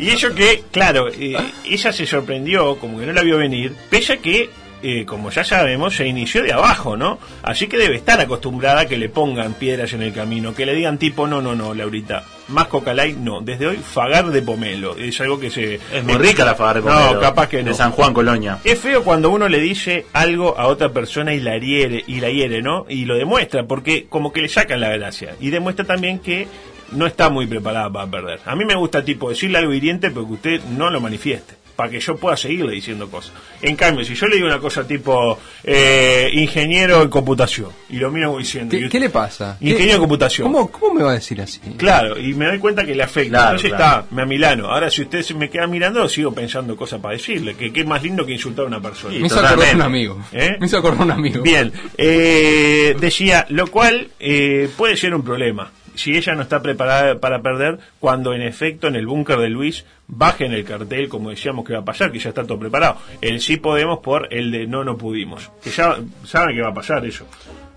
y 0.00 0.10
eso 0.10 0.34
que, 0.34 0.64
claro, 0.70 1.08
eh, 1.08 1.36
ella 1.64 1.92
se 1.92 2.06
sorprendió, 2.06 2.76
como 2.76 2.98
que 2.98 3.06
no 3.06 3.12
la 3.12 3.22
vio 3.22 3.38
venir, 3.38 3.74
pese 3.90 4.14
a 4.14 4.16
que, 4.18 4.50
eh, 4.82 5.06
como 5.06 5.30
ya 5.30 5.44
sabemos, 5.44 5.96
se 5.96 6.06
inició 6.06 6.42
de 6.42 6.52
abajo, 6.52 6.96
¿no? 6.96 7.18
Así 7.42 7.68
que 7.68 7.78
debe 7.78 7.96
estar 7.96 8.20
acostumbrada 8.20 8.80
a 8.80 8.86
que 8.86 8.98
le 8.98 9.08
pongan 9.08 9.54
piedras 9.54 9.94
en 9.94 10.02
el 10.02 10.12
camino, 10.12 10.54
que 10.54 10.66
le 10.66 10.74
digan 10.74 10.98
tipo, 10.98 11.26
no, 11.26 11.40
no, 11.40 11.54
no, 11.54 11.72
Laurita, 11.72 12.24
más 12.48 12.66
coca 12.66 12.92
light, 12.92 13.16
no, 13.16 13.40
desde 13.40 13.66
hoy 13.66 13.76
fagar 13.78 14.26
de 14.30 14.42
pomelo, 14.42 14.94
es 14.98 15.18
algo 15.22 15.40
que 15.40 15.48
se... 15.50 15.76
Es 15.76 16.04
muy 16.04 16.16
rica 16.16 16.44
la 16.44 16.54
fagar 16.54 16.76
de 16.76 16.82
pomelo. 16.82 17.14
No, 17.14 17.20
capaz 17.20 17.48
que 17.48 17.62
no. 17.62 17.70
De 17.70 17.74
San 17.74 17.92
Juan, 17.92 18.12
Colonia. 18.12 18.58
Es 18.62 18.78
feo 18.78 19.02
cuando 19.02 19.30
uno 19.30 19.48
le 19.48 19.60
dice 19.60 20.04
algo 20.12 20.58
a 20.58 20.66
otra 20.66 20.90
persona 20.90 21.32
y 21.32 21.40
la 21.40 21.56
hiere, 21.56 22.04
y 22.06 22.20
la 22.20 22.28
hiere, 22.28 22.60
¿no? 22.60 22.84
Y 22.86 23.06
lo 23.06 23.16
demuestra, 23.16 23.64
porque 23.64 24.04
como 24.08 24.34
que 24.34 24.42
le 24.42 24.48
sacan 24.48 24.80
la 24.80 24.90
gracia. 24.90 25.34
Y 25.40 25.48
demuestra 25.48 25.86
también 25.86 26.18
que 26.18 26.46
no 26.92 27.06
está 27.06 27.30
muy 27.30 27.46
preparada 27.46 27.90
para 27.90 28.10
perder. 28.10 28.40
A 28.44 28.54
mí 28.56 28.64
me 28.64 28.74
gusta, 28.74 29.04
tipo, 29.04 29.30
decirle 29.30 29.58
algo 29.58 29.72
hiriente, 29.72 30.10
pero 30.10 30.26
que 30.26 30.32
usted 30.34 30.60
no 30.76 30.90
lo 30.90 31.00
manifieste. 31.00 31.54
Para 31.74 31.90
que 31.90 31.98
yo 31.98 32.14
pueda 32.14 32.36
seguirle 32.36 32.70
diciendo 32.72 33.10
cosas. 33.10 33.32
En 33.60 33.74
cambio, 33.74 34.04
si 34.04 34.14
yo 34.14 34.28
le 34.28 34.36
digo 34.36 34.46
una 34.46 34.60
cosa 34.60 34.86
tipo 34.86 35.36
eh, 35.64 36.30
ingeniero 36.32 37.02
en 37.02 37.08
computación, 37.08 37.70
y 37.90 37.96
lo 37.96 38.12
miro 38.12 38.38
diciendo. 38.38 38.70
¿Qué, 38.78 38.84
y- 38.86 38.88
qué 38.88 39.00
le 39.00 39.10
pasa? 39.10 39.56
Ingeniero 39.60 39.88
¿Qué- 39.88 39.94
en 39.94 39.98
computación. 39.98 40.52
¿Cómo, 40.52 40.70
¿Cómo 40.70 40.94
me 40.94 41.02
va 41.02 41.10
a 41.10 41.14
decir 41.14 41.40
así? 41.40 41.58
Claro, 41.76 42.16
y 42.16 42.32
me 42.34 42.46
doy 42.46 42.60
cuenta 42.60 42.84
que 42.84 42.94
le 42.94 43.02
afecta. 43.02 43.30
Claro, 43.30 43.56
Entonces 43.56 43.70
claro. 43.76 44.02
está, 44.02 44.14
me 44.14 44.22
amilano. 44.22 44.68
Ahora, 44.70 44.88
si 44.88 45.02
usted 45.02 45.22
se 45.22 45.34
me 45.34 45.50
queda 45.50 45.66
mirando, 45.66 46.08
sigo 46.08 46.32
pensando 46.32 46.76
cosas 46.76 47.00
para 47.00 47.14
decirle. 47.14 47.56
Que 47.56 47.72
qué 47.72 47.82
más 47.82 48.04
lindo 48.04 48.24
que 48.24 48.34
insultar 48.34 48.66
a 48.66 48.68
una 48.68 48.80
persona. 48.80 49.18
me 49.18 49.26
hizo 49.26 49.40
acordar 49.40 49.74
un 49.74 49.82
amigo. 49.82 50.22
¿Eh? 50.32 50.56
Me 50.60 50.66
hizo 50.66 50.78
acordar 50.78 51.00
un 51.02 51.10
amigo. 51.10 51.42
Bien, 51.42 51.72
eh, 51.98 52.94
decía, 53.00 53.46
lo 53.48 53.66
cual 53.66 54.10
eh, 54.20 54.68
puede 54.76 54.96
ser 54.96 55.12
un 55.12 55.24
problema. 55.24 55.72
Si 55.94 56.16
ella 56.16 56.34
no 56.34 56.42
está 56.42 56.60
preparada 56.62 57.18
para 57.20 57.40
perder, 57.42 57.78
cuando 58.00 58.34
en 58.34 58.42
efecto 58.42 58.88
en 58.88 58.96
el 58.96 59.06
búnker 59.06 59.38
de 59.38 59.48
Luis 59.48 59.84
bajen 60.08 60.52
el 60.52 60.64
cartel, 60.64 61.08
como 61.08 61.30
decíamos 61.30 61.64
que 61.64 61.72
va 61.72 61.80
a 61.80 61.84
pasar, 61.84 62.10
que 62.12 62.18
ya 62.18 62.30
está 62.30 62.44
todo 62.44 62.58
preparado. 62.58 62.96
El 63.20 63.40
sí 63.40 63.56
podemos 63.56 64.00
por 64.00 64.32
el 64.32 64.50
de 64.50 64.66
no, 64.66 64.84
no 64.84 64.96
pudimos. 64.96 65.50
Que 65.62 65.70
ya 65.70 65.96
saben 66.24 66.56
que 66.56 66.62
va 66.62 66.70
a 66.70 66.74
pasar 66.74 67.04
eso. 67.06 67.26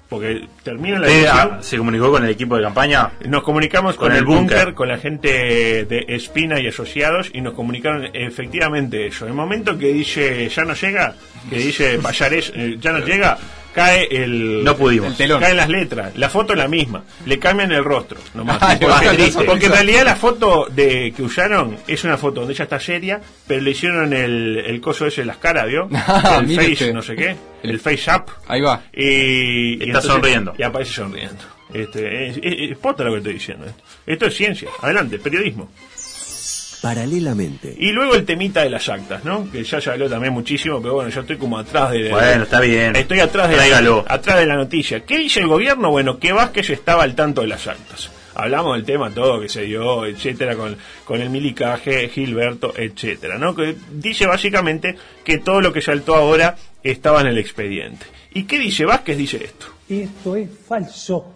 Porque 0.10 0.48
termina 0.64 1.00
la 1.00 1.08
elección. 1.08 1.50
ah, 1.52 1.58
se 1.62 1.78
comunicó 1.78 2.10
con 2.10 2.24
el 2.24 2.30
equipo 2.30 2.56
de 2.56 2.64
campaña. 2.64 3.12
Nos 3.28 3.44
comunicamos 3.44 3.98
con, 3.98 4.08
Con 4.08 4.18
el 4.18 4.24
búnker. 4.24 4.74
con 4.74 4.88
la 4.88 4.98
gente 4.98 5.84
de 5.84 6.06
Espina 6.08 6.62
y 6.62 6.68
asociados 6.68 7.30
y 7.34 7.42
nos 7.42 7.54
comunicaron 7.54 8.08
efectivamente 8.14 9.06
eso. 9.08 9.26
En 9.26 9.32
el 9.32 9.36
momento 9.36 9.78
que 9.78 9.92
dice 9.92 10.48
ya 10.48 10.64
no 10.64 10.76
llega, 10.76 11.14
que 11.50 11.58
dice 11.58 12.00
Payares 12.02 12.54
eh, 12.56 12.78
ya 12.80 12.94
no 12.94 13.00
llega, 13.00 13.38
cae 13.78 14.08
el 14.10 14.64
No 14.64 14.76
pudimos. 14.76 15.10
El 15.12 15.16
telón. 15.18 15.40
caen 15.40 15.56
las 15.56 15.70
letras, 15.70 16.16
la 16.18 16.30
foto 16.30 16.54
es 16.54 16.60
la 16.60 16.68
misma, 16.68 17.04
le 17.28 17.38
cambian 17.38 17.72
el 17.72 17.84
rostro, 17.84 18.18
nomás. 18.34 18.58
Ay, 18.60 18.78
porque, 18.82 19.06
va, 19.08 19.14
triste. 19.14 19.44
porque 19.44 19.66
en 19.68 19.72
realidad 19.74 20.04
la 20.04 20.16
foto 20.16 20.68
de 20.72 21.14
que 21.16 21.22
usaron 21.22 21.78
es 21.86 22.04
una 22.04 22.18
foto 22.18 22.40
donde 22.40 22.54
ella 22.56 22.64
está 22.64 22.80
seria, 22.80 23.22
pero 23.46 23.62
le 23.62 23.70
hicieron 23.72 24.12
el, 24.14 24.58
el 24.66 24.82
coso 24.82 25.06
ese 25.06 25.22
de 25.22 25.28
las 25.28 25.38
caras, 25.38 25.68
¿vio? 25.68 25.88
Ah, 25.94 26.42
el 26.44 26.56
face, 26.56 26.92
no 26.92 27.02
sé 27.04 27.16
qué, 27.16 27.36
el, 27.64 27.70
El- 27.70 27.80
face 27.80 28.10
up. 28.12 28.24
Ahí 28.48 28.62
va. 28.62 28.82
Y, 28.92 29.04
y 29.04 29.74
Está 29.76 29.86
entonces- 29.86 30.12
sonriendo. 30.12 30.54
Y 30.58 30.64
aparece 30.64 30.94
sonriendo. 30.94 31.44
Este, 31.74 32.30
es, 32.30 32.38
es- 32.38 32.72
es 32.72 32.78
posta 32.80 33.04
lo 33.04 33.12
que 33.12 33.18
estoy 33.18 33.34
diciendo. 33.34 33.66
Esto 34.06 34.26
es 34.26 34.36
ciencia. 34.36 34.70
Adelante, 34.82 35.20
periodismo. 35.20 35.70
Paralelamente. 36.82 37.76
Y 37.78 37.92
luego 37.92 38.16
el 38.16 38.26
temita 38.26 38.62
de 38.62 38.70
las 38.70 38.88
actas, 38.88 39.24
¿no? 39.26 39.50
Que 39.52 39.64
ya 39.64 39.82
se 39.82 39.90
habló 39.90 40.10
también 40.10 40.34
muchísimo, 40.34 40.82
pero 40.82 40.96
bueno, 40.96 41.10
yo 41.10 41.22
estoy 41.22 41.38
como 41.38 41.58
atrás 41.58 41.92
de... 41.92 42.10
Bueno, 42.10 42.44
está 42.44 42.60
bien. 42.60 42.96
Estoy 42.96 43.20
atrás 43.20 43.50
de, 43.50 43.58
la, 43.58 44.04
atrás 44.08 44.40
de 44.40 44.46
la 44.46 44.56
noticia. 44.56 45.04
¿Qué 45.04 45.18
dice 45.18 45.40
el 45.40 45.48
gobierno? 45.48 45.90
Bueno, 45.90 46.20
que 46.20 46.34
Vázquez 46.34 46.70
estaba 46.70 47.04
al 47.04 47.16
tanto 47.16 47.42
de 47.42 47.48
las 47.48 47.68
actas. 47.68 48.12
Hablamos 48.36 48.76
del 48.76 48.86
tema 48.86 49.10
todo 49.10 49.42
que 49.42 49.50
se 49.50 49.64
dio, 49.64 50.06
etcétera, 50.06 50.56
con, 50.56 50.78
con 51.06 51.20
el 51.20 51.32
milicaje, 51.32 52.08
Gilberto, 52.10 52.72
etcétera, 52.78 53.40
¿no? 53.40 53.56
Que 53.56 53.76
dice 53.92 54.28
básicamente 54.28 54.96
que 55.24 55.40
todo 55.40 55.60
lo 55.60 55.74
que 55.74 55.82
saltó 55.82 56.14
ahora 56.14 56.56
estaba 56.84 57.22
en 57.22 57.28
el 57.28 57.40
expediente. 57.40 58.06
¿Y 58.34 58.44
qué 58.44 58.60
dice 58.60 58.86
Vázquez? 58.86 59.18
Dice 59.18 59.44
esto. 59.44 59.66
Esto 59.90 60.36
es 60.36 60.50
falso, 60.68 61.34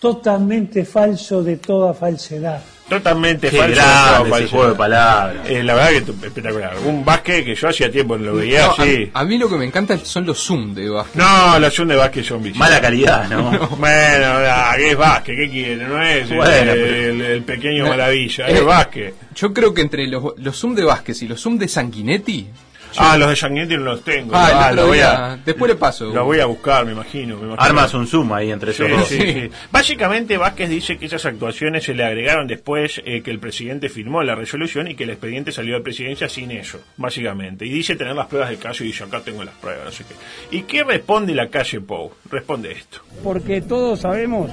totalmente 0.00 0.86
falso 0.86 1.42
de 1.42 1.58
toda 1.58 1.92
falsedad. 1.92 2.62
Totalmente 2.88 3.50
Qué 3.50 3.56
falso. 3.58 3.74
grande 3.76 4.10
todo 4.16 4.22
ese 4.22 4.30
falso. 4.30 4.48
juego 4.56 4.70
de 4.70 4.74
palabras. 4.76 5.50
Eh, 5.50 5.62
la 5.62 5.74
verdad 5.74 5.90
que 5.90 6.26
espectacular. 6.26 6.76
Un 6.84 7.04
Vázquez 7.04 7.44
que 7.44 7.54
yo 7.54 7.68
hacía 7.68 7.90
tiempo 7.90 8.16
no 8.16 8.24
lo 8.24 8.34
veía 8.36 8.66
No, 8.66 8.72
así. 8.78 9.10
a, 9.12 9.20
a 9.20 9.24
mí 9.24 9.36
lo 9.38 9.48
que 9.48 9.56
me 9.56 9.64
encanta 9.66 9.98
son 9.98 10.24
los 10.26 10.38
zoom 10.38 10.74
de 10.74 10.88
Vázquez. 10.88 11.16
No, 11.16 11.58
la 11.58 11.70
Zoom 11.70 11.88
de 11.88 11.96
Vázquez 11.96 12.26
son 12.26 12.42
bichos. 12.42 12.58
Mala 12.58 12.80
calidad, 12.80 13.28
¿no? 13.28 13.50
Bueno, 13.78 14.26
ah, 14.26 14.72
¿qué 14.76 14.90
es 14.92 14.96
Vázquez? 14.96 15.36
¿Qué 15.36 15.50
quiere? 15.50 15.76
No 15.84 16.02
es 16.02 16.30
el- 16.30 16.36
Bueno, 16.36 16.72
el, 16.72 16.78
pero- 16.80 16.86
el- 16.96 17.20
el 17.22 17.42
pequeño 17.42 17.86
maravilla, 17.88 18.48
eh, 18.48 18.54
es 18.54 18.64
Vázquez. 18.64 19.14
Yo 19.34 19.52
creo 19.52 19.74
que 19.74 19.82
entre 19.82 20.06
los, 20.06 20.22
los 20.38 20.56
zoom 20.58 20.74
de 20.74 20.84
Vázquez 20.84 21.22
y 21.22 21.28
los 21.28 21.40
zoom 21.40 21.58
de 21.58 21.68
Sanguinetti. 21.68 22.48
Yo- 22.92 23.00
Ah, 23.02 23.16
los 23.18 23.28
de 23.30 23.36
Sanguinetti 23.36 23.76
no 23.76 23.84
los 23.84 24.02
tengo. 24.02 24.34
Ah, 24.34 24.66
Ah, 24.68 24.72
lo 24.72 24.86
voy 24.88 25.00
a, 25.00 25.38
después 25.44 25.70
le 25.70 25.76
paso. 25.76 26.06
Lo 26.12 26.24
voy 26.24 26.40
a 26.40 26.46
buscar, 26.46 26.84
me 26.86 26.92
imagino. 26.92 27.36
me 27.36 27.42
imagino. 27.46 27.62
Armas 27.62 27.92
un 27.94 28.06
zoom 28.06 28.32
ahí 28.32 28.50
entre 28.50 28.72
Sí, 28.72 28.82
esos 28.84 28.98
dos. 28.98 29.08
sí, 29.08 29.18
sí. 29.20 29.50
Básicamente 29.70 30.36
Vázquez 30.36 30.68
dice 30.70 30.96
que 30.98 31.06
esas 31.06 31.24
actuaciones 31.26 31.84
se 31.84 31.94
le 31.94 32.04
agregaron 32.04 32.46
después 32.46 33.00
eh, 33.04 33.22
que 33.22 33.30
el 33.30 33.38
presidente 33.38 33.88
firmó 33.88 34.22
la 34.22 34.34
resolución 34.34 34.88
y 34.88 34.94
que 34.94 35.04
el 35.04 35.10
expediente 35.10 35.52
salió 35.52 35.74
de 35.74 35.80
presidencia 35.82 36.28
sin 36.28 36.50
eso, 36.50 36.80
básicamente. 36.96 37.64
Y 37.66 37.70
dice 37.70 37.96
tener 37.96 38.14
las 38.16 38.26
pruebas 38.26 38.50
del 38.50 38.58
caso 38.58 38.84
y 38.84 38.88
dice 38.88 39.04
acá 39.04 39.20
tengo 39.20 39.44
las 39.44 39.54
pruebas, 39.54 39.84
no 39.84 39.90
sé 39.92 40.04
qué. 40.04 40.56
¿Y 40.56 40.62
qué 40.62 40.84
responde 40.84 41.34
la 41.34 41.48
calle 41.48 41.80
Pou? 41.80 42.10
Responde 42.30 42.72
esto. 42.72 42.98
Porque 43.22 43.60
todos 43.60 44.00
sabemos, 44.00 44.50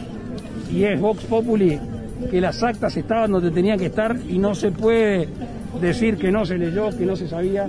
y 0.72 0.84
es 0.84 1.00
Vox 1.00 1.24
Populi, 1.26 1.80
que 2.32 2.42
las 2.42 2.64
actas 2.64 2.96
estaban 2.98 3.32
donde 3.32 3.52
tenían 3.52 3.78
que 3.78 3.88
estar 3.88 4.16
y 4.28 4.38
no 4.40 4.56
se 4.56 4.72
puede 4.72 5.28
decir 5.82 6.18
que 6.18 6.32
no 6.32 6.46
se 6.46 6.58
leyó, 6.58 6.90
que 6.98 7.06
no 7.06 7.16
se 7.16 7.28
sabía 7.28 7.68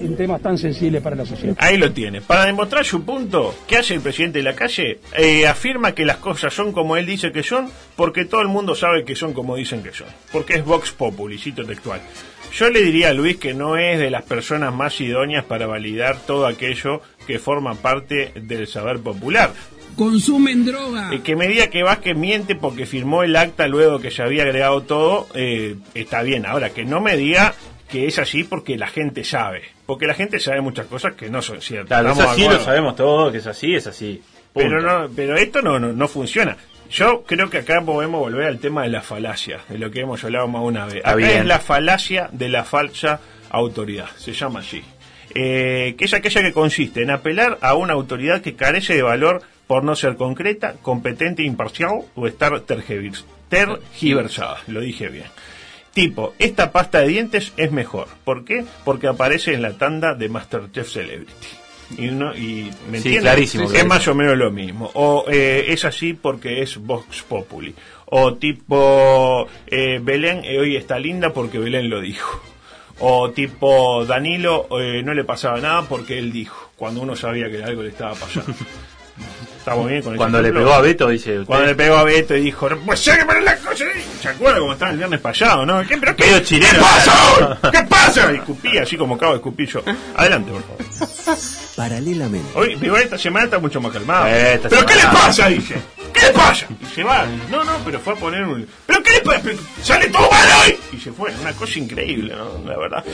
en 0.00 0.16
temas 0.16 0.40
tan 0.40 0.58
sensibles 0.58 1.02
para 1.02 1.16
la 1.16 1.26
sociedad. 1.26 1.56
Ahí 1.58 1.76
lo 1.76 1.92
tiene. 1.92 2.20
Para 2.20 2.44
demostrar 2.44 2.84
su 2.84 3.04
punto, 3.04 3.54
¿qué 3.66 3.76
hace 3.76 3.94
el 3.94 4.00
presidente 4.00 4.38
de 4.38 4.44
la 4.44 4.54
calle? 4.54 5.00
Eh, 5.16 5.46
afirma 5.46 5.92
que 5.92 6.04
las 6.04 6.18
cosas 6.18 6.52
son 6.54 6.72
como 6.72 6.96
él 6.96 7.06
dice 7.06 7.32
que 7.32 7.42
son, 7.42 7.70
porque 7.96 8.24
todo 8.24 8.40
el 8.40 8.48
mundo 8.48 8.74
sabe 8.74 9.04
que 9.04 9.16
son 9.16 9.32
como 9.32 9.56
dicen 9.56 9.82
que 9.82 9.92
son. 9.92 10.08
Porque 10.32 10.54
es 10.54 10.64
Vox 10.64 10.92
Populi, 10.92 11.38
cito 11.38 11.64
textual. 11.64 12.00
Yo 12.52 12.70
le 12.70 12.80
diría 12.80 13.10
a 13.10 13.12
Luis 13.12 13.36
que 13.36 13.54
no 13.54 13.76
es 13.76 13.98
de 13.98 14.10
las 14.10 14.22
personas 14.22 14.74
más 14.74 15.00
idóneas 15.00 15.44
para 15.44 15.66
validar 15.66 16.18
todo 16.26 16.46
aquello 16.46 17.02
que 17.26 17.38
forma 17.38 17.74
parte 17.74 18.32
del 18.34 18.66
saber 18.66 19.00
popular. 19.00 19.52
Consumen 19.96 20.64
droga. 20.64 21.10
Eh, 21.12 21.20
que 21.22 21.36
me 21.36 21.48
diga 21.48 21.68
que 21.68 21.82
Vázquez 21.82 22.16
miente 22.16 22.54
porque 22.54 22.86
firmó 22.86 23.22
el 23.22 23.36
acta 23.36 23.66
luego 23.66 23.98
que 23.98 24.10
se 24.10 24.22
había 24.22 24.44
agregado 24.44 24.82
todo, 24.82 25.26
eh, 25.34 25.76
está 25.94 26.22
bien. 26.22 26.46
Ahora, 26.46 26.70
que 26.70 26.84
no 26.84 27.00
me 27.00 27.16
diga 27.16 27.54
que 27.88 28.06
es 28.06 28.18
así 28.18 28.44
porque 28.44 28.76
la 28.76 28.86
gente 28.88 29.24
sabe. 29.24 29.62
Porque 29.86 30.06
la 30.06 30.14
gente 30.14 30.38
sabe 30.40 30.60
muchas 30.60 30.86
cosas 30.86 31.14
que 31.14 31.30
no 31.30 31.40
son 31.42 31.60
ciertas. 31.62 32.00
Claro, 32.00 32.12
es 32.12 32.18
así, 32.20 32.42
lo 32.44 32.60
sabemos 32.64 32.96
todos, 32.96 33.32
que 33.32 33.38
es 33.38 33.46
así, 33.46 33.74
es 33.74 33.86
así. 33.86 34.22
Punto. 34.52 34.68
Pero, 34.68 34.80
no, 34.82 35.08
pero 35.14 35.36
esto 35.36 35.62
no, 35.62 35.78
no, 35.78 35.92
no 35.92 36.08
funciona. 36.08 36.56
Yo 36.90 37.22
creo 37.24 37.50
que 37.50 37.58
acá 37.58 37.82
podemos 37.84 38.20
volver 38.20 38.46
al 38.46 38.58
tema 38.60 38.82
de 38.82 38.88
la 38.88 39.02
falacia, 39.02 39.60
de 39.68 39.78
lo 39.78 39.90
que 39.90 40.00
hemos 40.00 40.22
hablado 40.24 40.48
más 40.48 40.62
una 40.62 40.86
vez. 40.86 41.04
Acá 41.04 41.12
es 41.40 41.44
la 41.46 41.58
falacia 41.58 42.28
de 42.32 42.48
la 42.48 42.64
falsa 42.64 43.20
autoridad, 43.50 44.08
se 44.16 44.32
llama 44.32 44.60
así. 44.60 44.82
Eh, 45.34 45.94
que 45.98 46.06
es 46.06 46.14
aquella 46.14 46.40
que 46.42 46.52
consiste 46.52 47.02
en 47.02 47.10
apelar 47.10 47.58
a 47.60 47.74
una 47.74 47.92
autoridad 47.92 48.40
que 48.40 48.54
carece 48.56 48.94
de 48.94 49.02
valor 49.02 49.42
por 49.66 49.84
no 49.84 49.94
ser 49.94 50.16
concreta, 50.16 50.76
competente, 50.80 51.42
imparcial 51.42 52.00
o 52.14 52.26
estar 52.26 52.52
tergivers- 52.62 53.24
tergiversada. 53.50 54.58
Lo 54.66 54.80
dije 54.80 55.08
bien. 55.08 55.26
Tipo, 55.92 56.34
esta 56.38 56.70
pasta 56.70 57.00
de 57.00 57.08
dientes 57.08 57.52
es 57.56 57.72
mejor. 57.72 58.08
¿Por 58.24 58.44
qué? 58.44 58.64
Porque 58.84 59.08
aparece 59.08 59.54
en 59.54 59.62
la 59.62 59.72
tanda 59.72 60.14
de 60.14 60.28
Masterchef 60.28 60.88
Celebrity. 60.88 61.32
Y, 61.96 62.08
uno, 62.08 62.36
y 62.36 62.70
¿me 62.90 63.00
Sí, 63.00 63.16
clarísimo, 63.18 63.64
Es 63.64 63.70
clarísimo. 63.70 63.94
más 63.94 64.08
o 64.08 64.14
menos 64.14 64.36
lo 64.36 64.50
mismo. 64.50 64.90
O 64.94 65.24
eh, 65.28 65.66
es 65.68 65.84
así 65.84 66.12
porque 66.12 66.62
es 66.62 66.76
Vox 66.76 67.22
Populi. 67.22 67.74
O 68.06 68.34
tipo, 68.34 69.48
eh, 69.66 69.98
Belén 70.02 70.42
eh, 70.44 70.58
hoy 70.58 70.76
está 70.76 70.98
linda 70.98 71.32
porque 71.32 71.58
Belén 71.58 71.88
lo 71.88 72.00
dijo. 72.00 72.42
O 73.00 73.30
tipo, 73.30 74.04
Danilo 74.04 74.68
no 75.04 75.14
le 75.14 75.24
pasaba 75.24 75.60
nada 75.60 75.82
porque 75.88 76.18
él 76.18 76.32
dijo, 76.32 76.72
cuando 76.76 77.00
uno 77.00 77.14
sabía 77.14 77.48
que 77.48 77.62
algo 77.62 77.82
le 77.82 77.90
estaba 77.90 78.14
pasando. 78.14 78.52
¿Estamos 79.68 79.88
bien 79.88 80.02
con 80.02 80.16
Cuando 80.16 80.40
le 80.40 80.52
pegó 80.52 80.72
a 80.72 80.80
Beto, 80.80 81.08
dice 81.08 81.32
usted. 81.40 81.46
Cuando 81.46 81.66
le 81.66 81.74
pegó 81.74 81.96
a 81.96 82.04
Beto 82.04 82.34
y 82.34 82.40
dijo, 82.40 82.70
no 82.70 82.78
puede 82.78 82.96
ser 82.96 83.18
que 83.18 83.24
me 83.26 83.40
la 83.42 83.56
cosa 83.56 83.84
ahí". 83.84 84.04
¿Se 84.20 84.28
acuerda 84.28 84.58
cómo 84.58 84.72
estaba 84.72 84.90
el 84.92 84.96
viernes 84.96 85.20
pasado, 85.20 85.66
no? 85.66 85.86
¿Qué, 85.86 85.98
pero 85.98 86.16
qué, 86.16 86.42
chileno. 86.42 86.72
¿Qué 86.72 86.80
pasa 86.80 87.12
hoy? 87.32 87.70
¿Qué 87.70 87.82
pasa? 87.82 88.32
Y 88.32 88.36
escupía 88.36 88.82
así 88.82 88.96
como 88.96 89.16
acabo 89.16 89.32
de 89.32 89.38
escupir 89.38 89.68
yo. 89.68 89.82
Adelante, 90.16 90.52
por 90.52 90.62
favor. 90.62 91.38
Paralelamente. 91.76 92.48
Hoy, 92.54 92.74
digo, 92.76 92.96
esta 92.96 93.18
semana 93.18 93.44
está 93.44 93.58
mucho 93.58 93.80
más 93.80 93.92
calmado. 93.92 94.26
Eh, 94.26 94.54
esta 94.54 94.68
¿Pero 94.68 94.84
qué 94.86 94.94
le 94.96 95.02
pasa? 95.02 95.48
Dice. 95.48 95.76
¿Qué 96.12 96.22
le 96.22 96.30
pasa? 96.30 96.66
Y 96.80 96.86
se 96.86 97.04
va. 97.04 97.24
No, 97.50 97.62
no, 97.62 97.72
pero 97.84 98.00
fue 98.00 98.14
a 98.14 98.16
poner 98.16 98.42
un... 98.42 98.66
¿Pero 98.86 99.02
qué 99.02 99.12
le 99.12 99.20
pasa? 99.20 99.50
¡Sale 99.82 100.08
todo 100.08 100.28
mal 100.28 100.48
hoy! 100.64 100.76
Y 100.92 100.96
se 100.98 101.12
fue. 101.12 101.32
Una 101.40 101.52
cosa 101.52 101.78
increíble, 101.78 102.34
¿no? 102.34 102.68
La 102.68 102.76
verdad. 102.76 103.04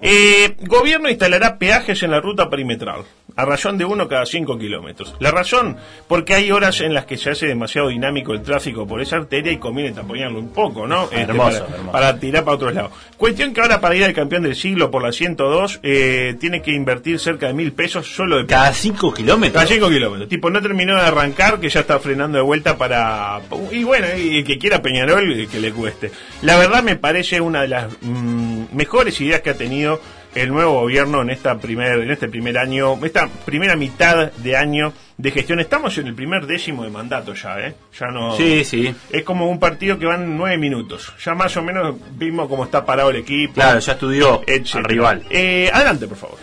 Eh, 0.00 0.54
gobierno 0.60 1.08
instalará 1.08 1.58
peajes 1.58 2.00
en 2.04 2.12
la 2.12 2.20
ruta 2.20 2.48
perimetral. 2.48 3.02
A 3.36 3.44
razón 3.44 3.78
de 3.78 3.84
uno 3.84 4.08
cada 4.08 4.26
cinco 4.26 4.58
kilómetros. 4.58 5.14
La 5.18 5.30
razón, 5.30 5.76
porque 6.08 6.34
hay 6.34 6.50
horas 6.52 6.80
en 6.80 6.94
las 6.94 7.06
que 7.06 7.16
se 7.16 7.30
hace 7.30 7.46
demasiado 7.46 7.88
dinámico 7.88 8.32
el 8.32 8.42
tráfico 8.42 8.86
por 8.86 9.00
esa 9.00 9.16
arteria 9.16 9.52
y 9.52 9.56
conviene 9.58 9.92
taponearlo 9.92 10.38
un 10.38 10.50
poco, 10.50 10.86
¿no? 10.86 11.04
Este, 11.04 11.22
Hermoso, 11.22 11.60
para, 11.64 11.74
hermoso. 11.74 11.92
para 11.92 12.18
tirar 12.18 12.44
para 12.44 12.54
otros 12.56 12.74
lados. 12.74 12.92
Cuestión 13.16 13.54
que 13.54 13.60
ahora 13.60 13.80
para 13.80 13.94
ir 13.94 14.04
al 14.04 14.12
campeón 14.12 14.42
del 14.42 14.56
siglo 14.56 14.90
por 14.90 15.02
la 15.02 15.12
102 15.12 15.80
eh, 15.82 16.36
tiene 16.40 16.60
que 16.62 16.72
invertir 16.72 17.18
cerca 17.18 17.46
de 17.46 17.54
mil 17.54 17.72
pesos 17.72 18.06
solo 18.14 18.38
de 18.38 18.46
Cada 18.46 18.72
5 18.72 19.14
kilómetros. 19.14 19.54
cada 19.62 19.66
5 19.66 19.88
kilómetros. 19.88 20.28
Tipo, 20.28 20.50
no 20.50 20.60
terminó 20.60 20.94
de 20.96 21.02
arrancar, 21.02 21.60
que 21.60 21.68
ya 21.68 21.80
está 21.80 21.98
frenando 21.98 22.38
de 22.38 22.42
vuelta 22.44 22.76
para. 22.76 23.40
Y 23.70 23.84
bueno, 23.84 24.06
y 24.16 24.38
el 24.38 24.44
que 24.44 24.58
quiera 24.58 24.82
Peñarol, 24.82 25.46
que 25.50 25.60
le 25.60 25.72
cueste. 25.72 26.10
La 26.42 26.58
verdad, 26.58 26.82
me 26.82 26.96
parece 26.96 27.40
una 27.40 27.62
de 27.62 27.68
las 27.68 27.86
mm, 28.00 28.64
mejores 28.72 29.20
ideas 29.20 29.40
que 29.40 29.50
ha 29.50 29.56
tenido 29.56 30.00
el 30.34 30.48
nuevo 30.50 30.80
gobierno 30.80 31.20
en 31.22 31.30
esta 31.30 31.58
primer 31.58 32.00
en 32.00 32.10
este 32.10 32.28
primer 32.28 32.56
año 32.58 32.98
esta 33.04 33.28
primera 33.44 33.76
mitad 33.76 34.32
de 34.32 34.56
año 34.56 34.92
de 35.18 35.30
gestión 35.30 35.60
estamos 35.60 35.96
en 35.98 36.06
el 36.06 36.14
primer 36.14 36.46
décimo 36.46 36.84
de 36.84 36.90
mandato 36.90 37.34
ya 37.34 37.60
eh 37.60 37.74
ya 37.98 38.06
no 38.08 38.36
Sí, 38.36 38.64
sí. 38.64 38.94
es 39.10 39.22
como 39.24 39.50
un 39.50 39.58
partido 39.60 39.98
que 39.98 40.06
van 40.06 40.36
nueve 40.36 40.56
minutos 40.58 41.12
ya 41.22 41.34
más 41.34 41.54
o 41.58 41.62
menos 41.62 41.96
vimos 42.16 42.48
cómo 42.48 42.64
está 42.64 42.84
parado 42.84 43.10
el 43.10 43.16
equipo 43.16 43.54
Claro, 43.54 43.78
ya 43.78 43.92
estudió 43.92 44.40
etcétera. 44.46 44.78
al 44.78 44.84
rival. 44.84 45.22
Eh, 45.30 45.70
adelante 45.72 46.06
por 46.08 46.16
favor 46.16 46.38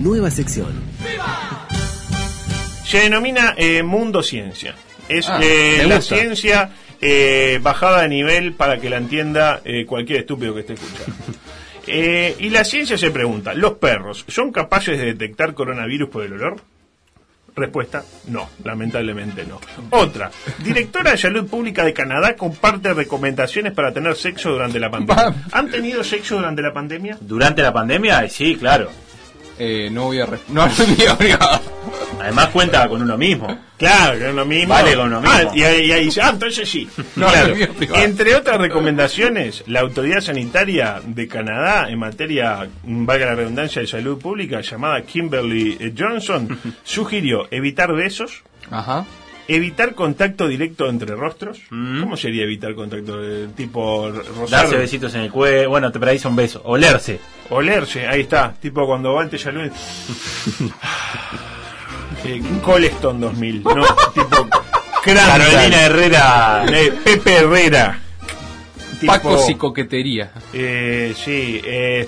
Nueva 0.00 0.30
sección. 0.30 0.72
Se 2.84 3.00
denomina 3.00 3.54
eh, 3.56 3.82
Mundo 3.82 4.22
Ciencia. 4.22 4.74
Es 5.08 5.28
Ah, 5.28 5.40
eh, 5.42 5.82
la 5.86 5.96
gusta. 5.96 6.14
ciencia 6.16 6.70
eh, 7.00 7.58
bajada 7.62 8.02
de 8.02 8.08
nivel 8.08 8.52
para 8.54 8.78
que 8.78 8.88
la 8.90 8.96
entienda 8.96 9.60
eh, 9.64 9.84
cualquier 9.86 10.20
estúpido 10.20 10.54
que 10.54 10.60
esté 10.60 10.74
escuchando. 10.74 11.12
Eh, 11.88 12.36
y 12.38 12.50
la 12.50 12.64
ciencia 12.64 12.98
se 12.98 13.10
pregunta, 13.10 13.54
¿los 13.54 13.74
perros 13.74 14.24
son 14.28 14.52
capaces 14.52 14.98
de 14.98 15.06
detectar 15.06 15.54
coronavirus 15.54 16.08
por 16.08 16.24
el 16.24 16.34
olor? 16.34 16.56
Respuesta, 17.56 18.04
no, 18.28 18.50
lamentablemente 18.62 19.44
no. 19.44 19.60
Otra, 19.90 20.30
directora 20.62 21.12
de 21.12 21.18
salud 21.18 21.48
pública 21.48 21.84
de 21.84 21.92
Canadá 21.92 22.36
comparte 22.36 22.94
recomendaciones 22.94 23.72
para 23.72 23.92
tener 23.92 24.14
sexo 24.14 24.50
durante 24.50 24.78
la 24.78 24.90
pandemia. 24.90 25.34
¿Han 25.52 25.68
tenido 25.68 26.04
sexo 26.04 26.36
durante 26.36 26.62
la 26.62 26.72
pandemia? 26.72 27.18
Durante 27.20 27.62
la 27.62 27.72
pandemia, 27.72 28.28
sí, 28.28 28.54
claro. 28.54 28.90
Eh, 29.58 29.88
no 29.90 30.04
voy 30.04 30.20
a... 30.20 30.26
re- 30.26 30.38
No, 30.48 30.66
no 30.66 30.72
voy 30.96 31.06
a 31.06 31.12
obligado. 31.14 31.60
Además 32.20 32.48
cuenta 32.48 32.88
con 32.88 33.00
uno 33.02 33.16
mismo. 33.16 33.58
Claro, 33.76 34.18
que 34.18 34.28
es 34.28 34.34
lo 34.34 34.44
mismo. 34.44 34.74
Vale 34.74 34.96
con 34.96 35.08
lo 35.10 35.20
mismo. 35.20 35.34
Ah, 35.36 35.52
y 35.54 35.62
ahí, 35.62 35.86
y 35.86 35.92
ahí 35.92 36.04
dice, 36.06 36.20
ah, 36.20 36.30
entonces 36.32 36.68
sí. 36.68 36.88
No, 37.16 37.26
Claro. 37.28 37.54
Entre 37.94 38.34
otras 38.34 38.58
recomendaciones, 38.58 39.62
la 39.68 39.80
Autoridad 39.80 40.20
Sanitaria 40.20 41.00
de 41.04 41.28
Canadá, 41.28 41.88
en 41.88 41.98
materia, 41.98 42.68
mm, 42.82 43.06
valga 43.06 43.26
la 43.26 43.34
redundancia, 43.36 43.80
de 43.82 43.86
salud 43.88 44.18
pública, 44.18 44.60
llamada 44.60 45.02
Kimberly 45.02 45.76
eh, 45.78 45.94
Johnson, 45.96 46.58
sugirió 46.84 47.46
evitar 47.52 47.92
besos, 47.94 48.42
Ajá. 48.70 49.06
Evitar 49.48 49.94
contacto 49.94 50.46
directo 50.46 50.88
entre 50.88 51.16
rostros. 51.16 51.58
¿Cómo 51.70 52.16
sería 52.16 52.44
evitar 52.44 52.74
contacto 52.74 53.20
de 53.20 53.48
tipo 53.48 54.10
rozar? 54.10 54.46
Mm. 54.46 54.50
Darse 54.50 54.76
besitos 54.76 55.14
en 55.14 55.22
el 55.22 55.30
cuello. 55.32 55.70
Bueno, 55.70 55.90
te 55.90 55.98
paradiza 55.98 56.28
un 56.28 56.36
beso. 56.36 56.60
Olerse. 56.64 57.18
Olerse, 57.50 58.06
ahí 58.06 58.20
está. 58.20 58.52
Tipo 58.60 58.86
cuando 58.86 59.14
va 59.14 59.24
eh, 62.24 62.42
Coleston 62.62 63.20
2000, 63.20 63.64
¿no? 63.64 63.84
tipo. 64.14 64.48
Carolina 65.02 65.86
Herrera. 65.86 66.66
Eh, 66.70 66.92
Pepe 67.02 67.36
Herrera. 67.36 68.00
Tipo- 69.00 69.12
Pacos 69.12 69.48
y 69.48 69.54
coquetería. 69.54 70.30
Eh, 70.52 71.14
sí, 71.16 71.60
eh, 71.64 72.06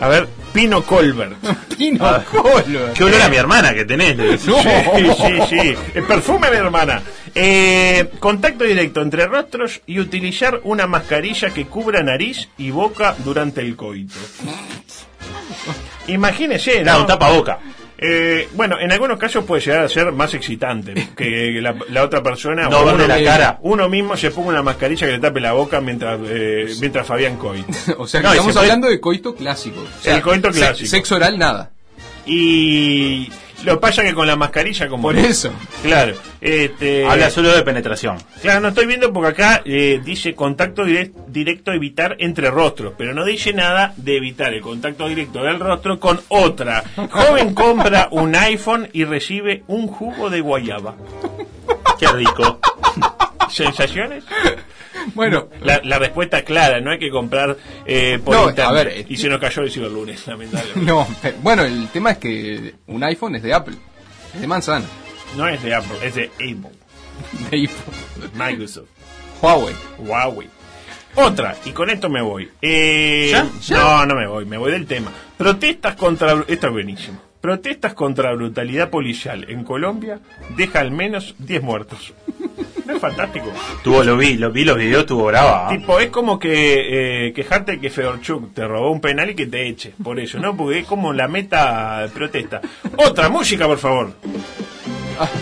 a 0.00 0.08
ver, 0.08 0.28
Pino 0.52 0.82
Colbert. 0.82 1.34
Pino 1.76 2.04
Ah, 2.06 2.22
Colbert. 2.30 2.92
Qué 2.94 3.04
olor 3.04 3.22
a 3.22 3.28
mi 3.28 3.36
hermana 3.36 3.74
que 3.74 3.84
tenés. 3.84 4.16
Sí, 4.40 4.52
sí, 4.52 5.38
sí. 5.50 5.74
El 5.94 6.04
perfume, 6.04 6.50
mi 6.50 6.56
hermana. 6.56 7.02
Eh, 7.34 8.10
contacto 8.18 8.64
directo 8.64 9.02
entre 9.02 9.26
rostros 9.26 9.80
y 9.86 9.98
utilizar 10.00 10.60
una 10.64 10.86
mascarilla 10.86 11.50
que 11.50 11.66
cubra 11.66 12.02
nariz 12.02 12.48
y 12.58 12.70
boca 12.70 13.14
durante 13.24 13.60
el 13.60 13.76
coito. 13.76 14.14
Imagínese, 16.08 16.82
¿no? 16.84 16.92
No, 16.92 17.00
un 17.00 17.06
tapaboca. 17.06 17.58
Eh, 17.98 18.48
bueno, 18.52 18.78
en 18.78 18.92
algunos 18.92 19.18
casos 19.18 19.44
puede 19.44 19.62
llegar 19.62 19.84
a 19.84 19.88
ser 19.88 20.12
más 20.12 20.34
excitante 20.34 21.08
que 21.16 21.60
la, 21.62 21.74
la 21.88 22.02
otra 22.04 22.22
persona. 22.22 22.68
No, 22.68 22.80
o 22.80 22.94
uno 22.94 23.06
la 23.06 23.22
cara. 23.24 23.58
Uno 23.62 23.88
mismo 23.88 24.16
se 24.16 24.30
ponga 24.30 24.50
una 24.50 24.62
mascarilla 24.62 25.06
que 25.06 25.12
le 25.14 25.18
tape 25.18 25.40
la 25.40 25.52
boca 25.52 25.80
mientras, 25.80 26.20
eh, 26.24 26.66
mientras 26.80 27.06
Fabián 27.06 27.36
coito. 27.36 27.66
O 27.98 28.06
sea, 28.06 28.20
que 28.20 28.26
No, 28.26 28.32
estamos 28.32 28.52
se 28.52 28.58
puede- 28.58 28.66
hablando 28.70 28.88
de 28.88 29.00
coito 29.00 29.34
clásico. 29.34 29.80
O 29.80 30.02
sea, 30.02 30.16
El 30.16 30.22
coito 30.22 30.52
se- 30.52 30.58
clásico. 30.60 30.88
Sexo 30.90 31.16
oral, 31.16 31.38
nada. 31.38 31.70
Y 32.26 33.30
lo 33.64 33.74
que 33.74 33.80
pasa 33.80 34.02
que 34.02 34.14
con 34.14 34.26
la 34.26 34.36
mascarilla 34.36 34.88
como... 34.88 35.02
Por 35.04 35.16
eso. 35.16 35.50
Claro. 35.82 36.14
Este, 36.40 37.06
Habla 37.06 37.30
solo 37.30 37.54
de 37.54 37.62
penetración. 37.62 38.18
Claro, 38.42 38.60
no 38.60 38.68
estoy 38.68 38.86
viendo 38.86 39.12
porque 39.12 39.30
acá 39.30 39.62
eh, 39.64 40.00
dice 40.04 40.34
contacto 40.34 40.84
direct- 40.84 41.26
directo 41.28 41.72
evitar 41.72 42.16
entre 42.20 42.50
rostros, 42.50 42.92
pero 42.96 43.14
no 43.14 43.24
dice 43.24 43.52
nada 43.52 43.94
de 43.96 44.16
evitar 44.16 44.52
el 44.54 44.60
contacto 44.60 45.08
directo 45.08 45.42
del 45.42 45.58
rostro 45.58 45.98
con 45.98 46.20
otra. 46.28 46.84
Joven 47.10 47.54
compra 47.54 48.08
un 48.10 48.34
iPhone 48.36 48.88
y 48.92 49.04
recibe 49.04 49.64
un 49.66 49.86
jugo 49.88 50.30
de 50.30 50.40
guayaba. 50.40 50.94
Qué 51.98 52.06
rico. 52.08 52.60
¿Sensaciones? 53.50 54.24
Bueno, 55.14 55.48
La, 55.60 55.80
la 55.84 55.98
respuesta 55.98 56.38
es 56.38 56.44
clara, 56.44 56.80
no 56.80 56.90
hay 56.90 56.98
que 56.98 57.10
comprar 57.10 57.56
eh, 57.84 58.18
por 58.24 58.34
No, 58.34 58.48
internet. 58.48 58.66
a 58.66 58.72
ver, 58.72 59.06
y 59.08 59.16
se 59.16 59.28
nos 59.28 59.38
cayó 59.38 59.62
el 59.62 59.70
ciberlunes, 59.70 60.26
lamentablemente. 60.26 60.80
no, 60.90 61.06
bueno, 61.42 61.62
el 61.64 61.88
tema 61.88 62.12
es 62.12 62.18
que 62.18 62.74
un 62.86 63.04
iPhone 63.04 63.36
es 63.36 63.42
de 63.42 63.52
Apple. 63.54 63.76
Es 64.34 64.40
de 64.40 64.46
manzana. 64.46 64.86
No 65.36 65.46
es 65.46 65.62
de 65.62 65.74
Apple, 65.74 65.96
es 66.02 66.14
de 66.14 66.24
Apple. 66.24 66.70
De. 67.50 67.68
Microsoft. 68.34 68.88
Huawei. 69.42 69.74
Huawei. 69.98 70.48
Otra, 71.14 71.54
y 71.64 71.70
con 71.70 71.88
esto 71.90 72.08
me 72.08 72.22
voy. 72.22 72.50
Eh, 72.62 73.30
¿Ya? 73.62 73.76
No, 73.78 74.06
no 74.06 74.14
me 74.14 74.26
voy, 74.26 74.44
me 74.46 74.56
voy 74.58 74.72
del 74.72 74.86
tema. 74.86 75.12
Protestas 75.36 75.94
contra... 75.96 76.42
Esto 76.48 76.66
es 76.66 76.72
buenísimo. 76.72 77.20
Protestas 77.40 77.94
contra 77.94 78.32
brutalidad 78.34 78.90
policial 78.90 79.44
en 79.48 79.62
Colombia 79.62 80.18
deja 80.56 80.80
al 80.80 80.90
menos 80.90 81.34
10 81.38 81.62
muertos. 81.62 82.12
¿No 82.86 82.92
es 82.96 83.00
fantástico? 83.00 83.52
Tuvo, 83.82 84.02
lo 84.04 84.16
vi, 84.16 84.34
lo 84.36 84.50
vi 84.50 84.64
los 84.64 84.76
videos, 84.76 85.00
estuvo 85.02 85.26
brava. 85.26 85.68
¿eh? 85.72 85.78
Tipo, 85.78 85.98
es 85.98 86.08
como 86.08 86.38
que 86.38 87.26
eh, 87.28 87.32
quejarte 87.32 87.78
que 87.80 87.90
Fedorchuk 87.90 88.54
te 88.54 88.66
robó 88.66 88.90
un 88.90 89.00
penal 89.00 89.30
y 89.30 89.34
que 89.34 89.46
te 89.46 89.66
eche. 89.68 89.92
Por 90.02 90.18
eso, 90.20 90.38
¿no? 90.38 90.56
Porque 90.56 90.80
es 90.80 90.86
como 90.86 91.12
la 91.12 91.28
meta 91.28 92.00
de 92.02 92.08
protesta. 92.08 92.60
Otra 92.96 93.28
música, 93.28 93.66
por 93.66 93.78
favor. 93.78 94.12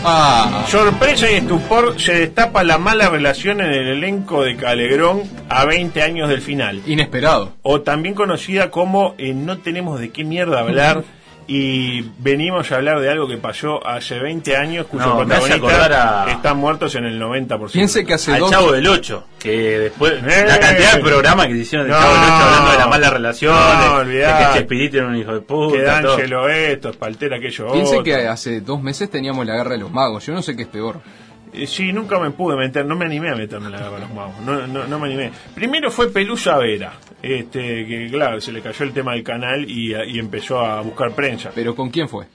Ah, 0.05 0.65
Sorpresa 0.69 1.29
y 1.29 1.35
estupor, 1.35 1.99
se 1.99 2.13
destapa 2.13 2.63
la 2.63 2.77
mala 2.77 3.09
relación 3.09 3.59
en 3.59 3.71
el 3.73 3.87
elenco 3.89 4.43
de 4.43 4.55
Calegrón 4.55 5.23
a 5.49 5.65
20 5.65 6.01
años 6.01 6.29
del 6.29 6.41
final. 6.41 6.81
inesperado. 6.85 7.53
O 7.61 7.81
también 7.81 8.15
conocida 8.15 8.71
como 8.71 9.15
eh, 9.17 9.33
No 9.33 9.57
tenemos 9.57 9.99
de 9.99 10.11
qué 10.11 10.23
mierda 10.23 10.61
hablar 10.61 11.03
y 11.47 12.01
venimos 12.19 12.71
a 12.71 12.75
hablar 12.77 12.99
de 12.99 13.09
algo 13.09 13.27
que 13.27 13.37
pasó 13.37 13.85
hace 13.85 14.17
20 14.19 14.57
años 14.57 14.87
cuyos 14.87 15.05
No, 15.05 15.17
protagonistas 15.17 15.57
acordar 15.57 15.93
a- 15.93 16.31
están 16.31 16.57
muertos 16.57 16.95
en 16.95 17.05
el 17.05 17.19
90%. 17.19 17.71
Piense 17.73 18.03
que 18.05 18.13
hace 18.15 18.33
Al 18.33 18.39
dos. 18.39 18.51
Chavo 18.51 18.71
del 18.71 18.87
8, 18.87 19.23
que 19.39 19.51
después. 19.79 20.13
Eh. 20.13 20.45
la 20.47 20.59
cantidad 20.59 20.93
de 20.95 21.03
programas 21.03 21.47
que 21.47 21.53
se 21.53 21.59
hicieron 21.59 21.87
del 21.87 21.95
No. 21.95 22.01
Chavo 22.01 22.13
del 22.15 22.23
8 22.23 22.33
hablando 22.33 22.71
de 22.71 22.77
la 22.77 22.87
mala 22.87 23.09
relación, 23.11 23.53
No, 23.55 24.03
de- 24.05 24.13
de, 24.15 24.21
que 24.25 24.53
Chespirito 24.59 24.97
era 24.97 25.07
un 25.07 25.15
hijo 25.17 25.33
de 25.33 25.41
puta. 25.41 25.77
Que. 25.77 25.83
D'Angelo 25.83 26.49
esto, 26.49 26.89
Espaltera 26.89 27.37
aquello 27.37 27.71
Piense 27.71 27.91
otro. 27.91 28.03
que 28.03 28.27
hace 28.27 28.61
dos 28.61 28.81
meses 28.81 29.09
teníamos 29.09 29.45
la 29.45 29.55
guerra 29.55 29.71
de 29.71 29.77
los 29.79 29.91
magos. 29.91 30.25
Yo 30.25 30.33
no 30.33 30.41
sé 30.41 30.55
qué 30.55 30.63
es 30.63 30.67
peor. 30.67 30.99
Eh, 31.63 31.67
Sí, 31.67 31.91
nunca 31.93 32.19
me 32.19 32.31
pude 32.31 32.55
meter, 32.55 32.85
no 32.85 32.95
me 32.95 33.05
animé 33.05 33.29
a 33.31 33.35
meterme 33.35 33.67
en 33.67 33.71
la 33.73 33.77
guerra 33.79 33.95
de 33.95 33.99
los 34.01 34.13
magos, 34.13 34.39
no, 34.41 34.67
no, 34.67 34.85
no 34.87 34.99
me 34.99 35.07
animé. 35.07 35.31
Primero 35.53 35.89
fue 35.91 36.11
Pelusa 36.11 36.57
Vera, 36.57 36.93
este, 37.21 37.85
que 37.85 38.07
claro, 38.11 38.39
se 38.41 38.51
le 38.51 38.61
cayó 38.61 38.85
el 38.85 38.93
tema 38.93 39.13
del 39.13 39.23
canal 39.23 39.69
y, 39.69 39.93
y 39.95 40.19
empezó 40.19 40.59
a 40.59 40.81
buscar 40.81 41.11
prensa. 41.13 41.51
Pero 41.53 41.75
¿con 41.75 41.89
quién 41.89 42.07
fue? 42.09 42.25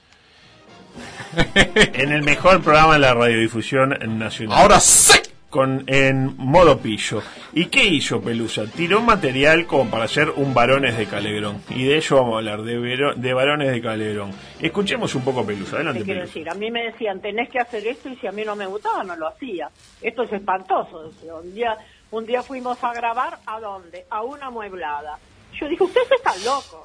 En 1.93 2.11
el 2.11 2.23
mejor 2.23 2.61
programa 2.61 2.93
de 2.93 2.99
la 2.99 3.13
radiodifusión 3.13 3.97
nacional. 4.19 4.57
Ahora 4.57 4.79
sí. 4.79 5.17
Con, 5.51 5.83
en 5.87 6.35
modo 6.37 6.79
pillo. 6.79 7.21
¿Y 7.53 7.65
qué 7.65 7.83
hizo 7.83 8.21
Pelusa? 8.21 8.63
Tiró 8.73 9.01
material 9.01 9.67
como 9.67 9.91
para 9.91 10.05
hacer 10.05 10.29
un 10.29 10.53
varones 10.53 10.97
de 10.97 11.05
Calegrón. 11.07 11.61
Y 11.69 11.83
de 11.83 11.97
ello 11.97 12.15
vamos 12.15 12.33
a 12.35 12.37
hablar, 12.37 12.61
de, 12.63 12.77
vero- 12.79 13.13
de 13.15 13.33
varones 13.33 13.69
de 13.69 13.81
Calegrón. 13.81 14.31
Escuchemos 14.61 15.13
un 15.13 15.23
poco 15.25 15.45
Pelusa, 15.45 15.75
adelante 15.75 15.99
¿Qué 15.99 16.05
quiero 16.05 16.21
Pelusa. 16.21 16.33
decir? 16.39 16.49
A 16.49 16.53
mí 16.55 16.71
me 16.71 16.85
decían, 16.85 17.19
tenés 17.21 17.49
que 17.49 17.59
hacer 17.59 17.85
esto 17.85 18.07
y 18.07 18.15
si 18.15 18.27
a 18.27 18.31
mí 18.31 18.43
no 18.45 18.55
me 18.55 18.65
gustaba, 18.65 19.03
no 19.03 19.15
lo 19.17 19.27
hacía. 19.27 19.69
Esto 20.01 20.23
es 20.23 20.31
espantoso. 20.33 21.09
decía. 21.09 21.35
Un 21.35 21.53
día, 21.53 21.77
un 22.11 22.25
día 22.25 22.41
fuimos 22.41 22.81
a 22.83 22.93
grabar, 22.93 23.37
¿a 23.45 23.59
dónde? 23.59 24.05
A 24.09 24.23
una 24.23 24.49
mueblada. 24.49 25.19
Yo 25.59 25.67
dije, 25.67 25.83
ustedes 25.83 26.09
están 26.13 26.41
locos. 26.45 26.79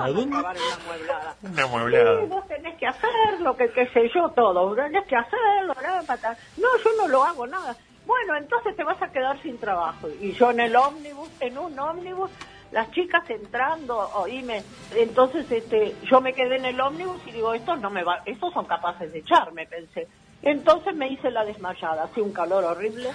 ¿A 0.00 0.08
dónde? 0.08 0.34
a 0.36 0.40
grabar 0.40 0.56
en 0.56 0.62
una 0.62 0.78
mueblada. 0.86 1.36
Una 1.42 1.62
Sí, 1.64 1.68
mueblada. 1.70 2.20
vos 2.24 2.48
tenés 2.48 2.78
que 2.78 2.86
hacerlo, 2.86 3.54
que 3.58 3.68
qué 3.72 3.86
sé 3.88 4.10
yo, 4.14 4.30
todo. 4.30 4.74
Tenés 4.74 5.04
que 5.06 5.16
hacerlo, 5.16 5.74
nada. 5.82 6.36
No, 6.56 6.68
yo 6.82 6.90
no 6.96 7.08
lo 7.08 7.22
hago, 7.22 7.46
nada. 7.46 7.76
Bueno, 8.06 8.36
entonces 8.36 8.76
te 8.76 8.84
vas 8.84 9.00
a 9.02 9.10
quedar 9.10 9.40
sin 9.42 9.58
trabajo. 9.58 10.08
Y 10.20 10.32
yo 10.32 10.50
en 10.52 10.60
el 10.60 10.76
ómnibus, 10.76 11.28
en 11.40 11.58
un 11.58 11.78
ómnibus, 11.78 12.30
las 12.72 12.90
chicas 12.92 13.28
entrando, 13.30 13.96
oíme, 14.14 14.62
entonces 14.96 15.50
este, 15.50 15.94
yo 16.10 16.20
me 16.20 16.32
quedé 16.32 16.56
en 16.56 16.64
el 16.66 16.80
ómnibus 16.80 17.20
y 17.26 17.32
digo, 17.32 17.52
estos 17.54 17.80
no 17.80 17.90
me 17.90 18.02
va, 18.04 18.22
estos 18.26 18.52
son 18.52 18.64
capaces 18.66 19.12
de 19.12 19.18
echarme, 19.20 19.66
pensé. 19.66 20.06
Entonces 20.42 20.94
me 20.94 21.08
hice 21.08 21.30
la 21.30 21.44
desmayada, 21.44 22.04
hacía 22.04 22.22
un 22.22 22.32
calor 22.32 22.64
horrible, 22.64 23.10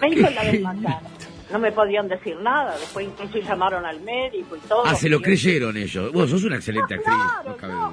me 0.00 0.08
hice 0.08 0.30
la 0.30 0.44
desmayada. 0.50 1.02
No 1.52 1.60
me 1.60 1.70
podían 1.70 2.08
decir 2.08 2.36
nada, 2.40 2.76
después 2.76 3.06
incluso 3.06 3.38
llamaron 3.38 3.86
al 3.86 4.00
médico 4.00 4.56
y 4.56 4.60
todo. 4.60 4.82
Ah, 4.84 4.96
se 4.96 5.08
lo 5.08 5.18
Y- 5.18 5.22
creyeron 5.22 5.76
ellos. 5.76 6.12
Vos 6.12 6.28
sos 6.30 6.42
una 6.42 6.56
excelente 6.56 6.94
actriz, 6.94 7.14
no 7.44 7.52
duda. 7.54 7.90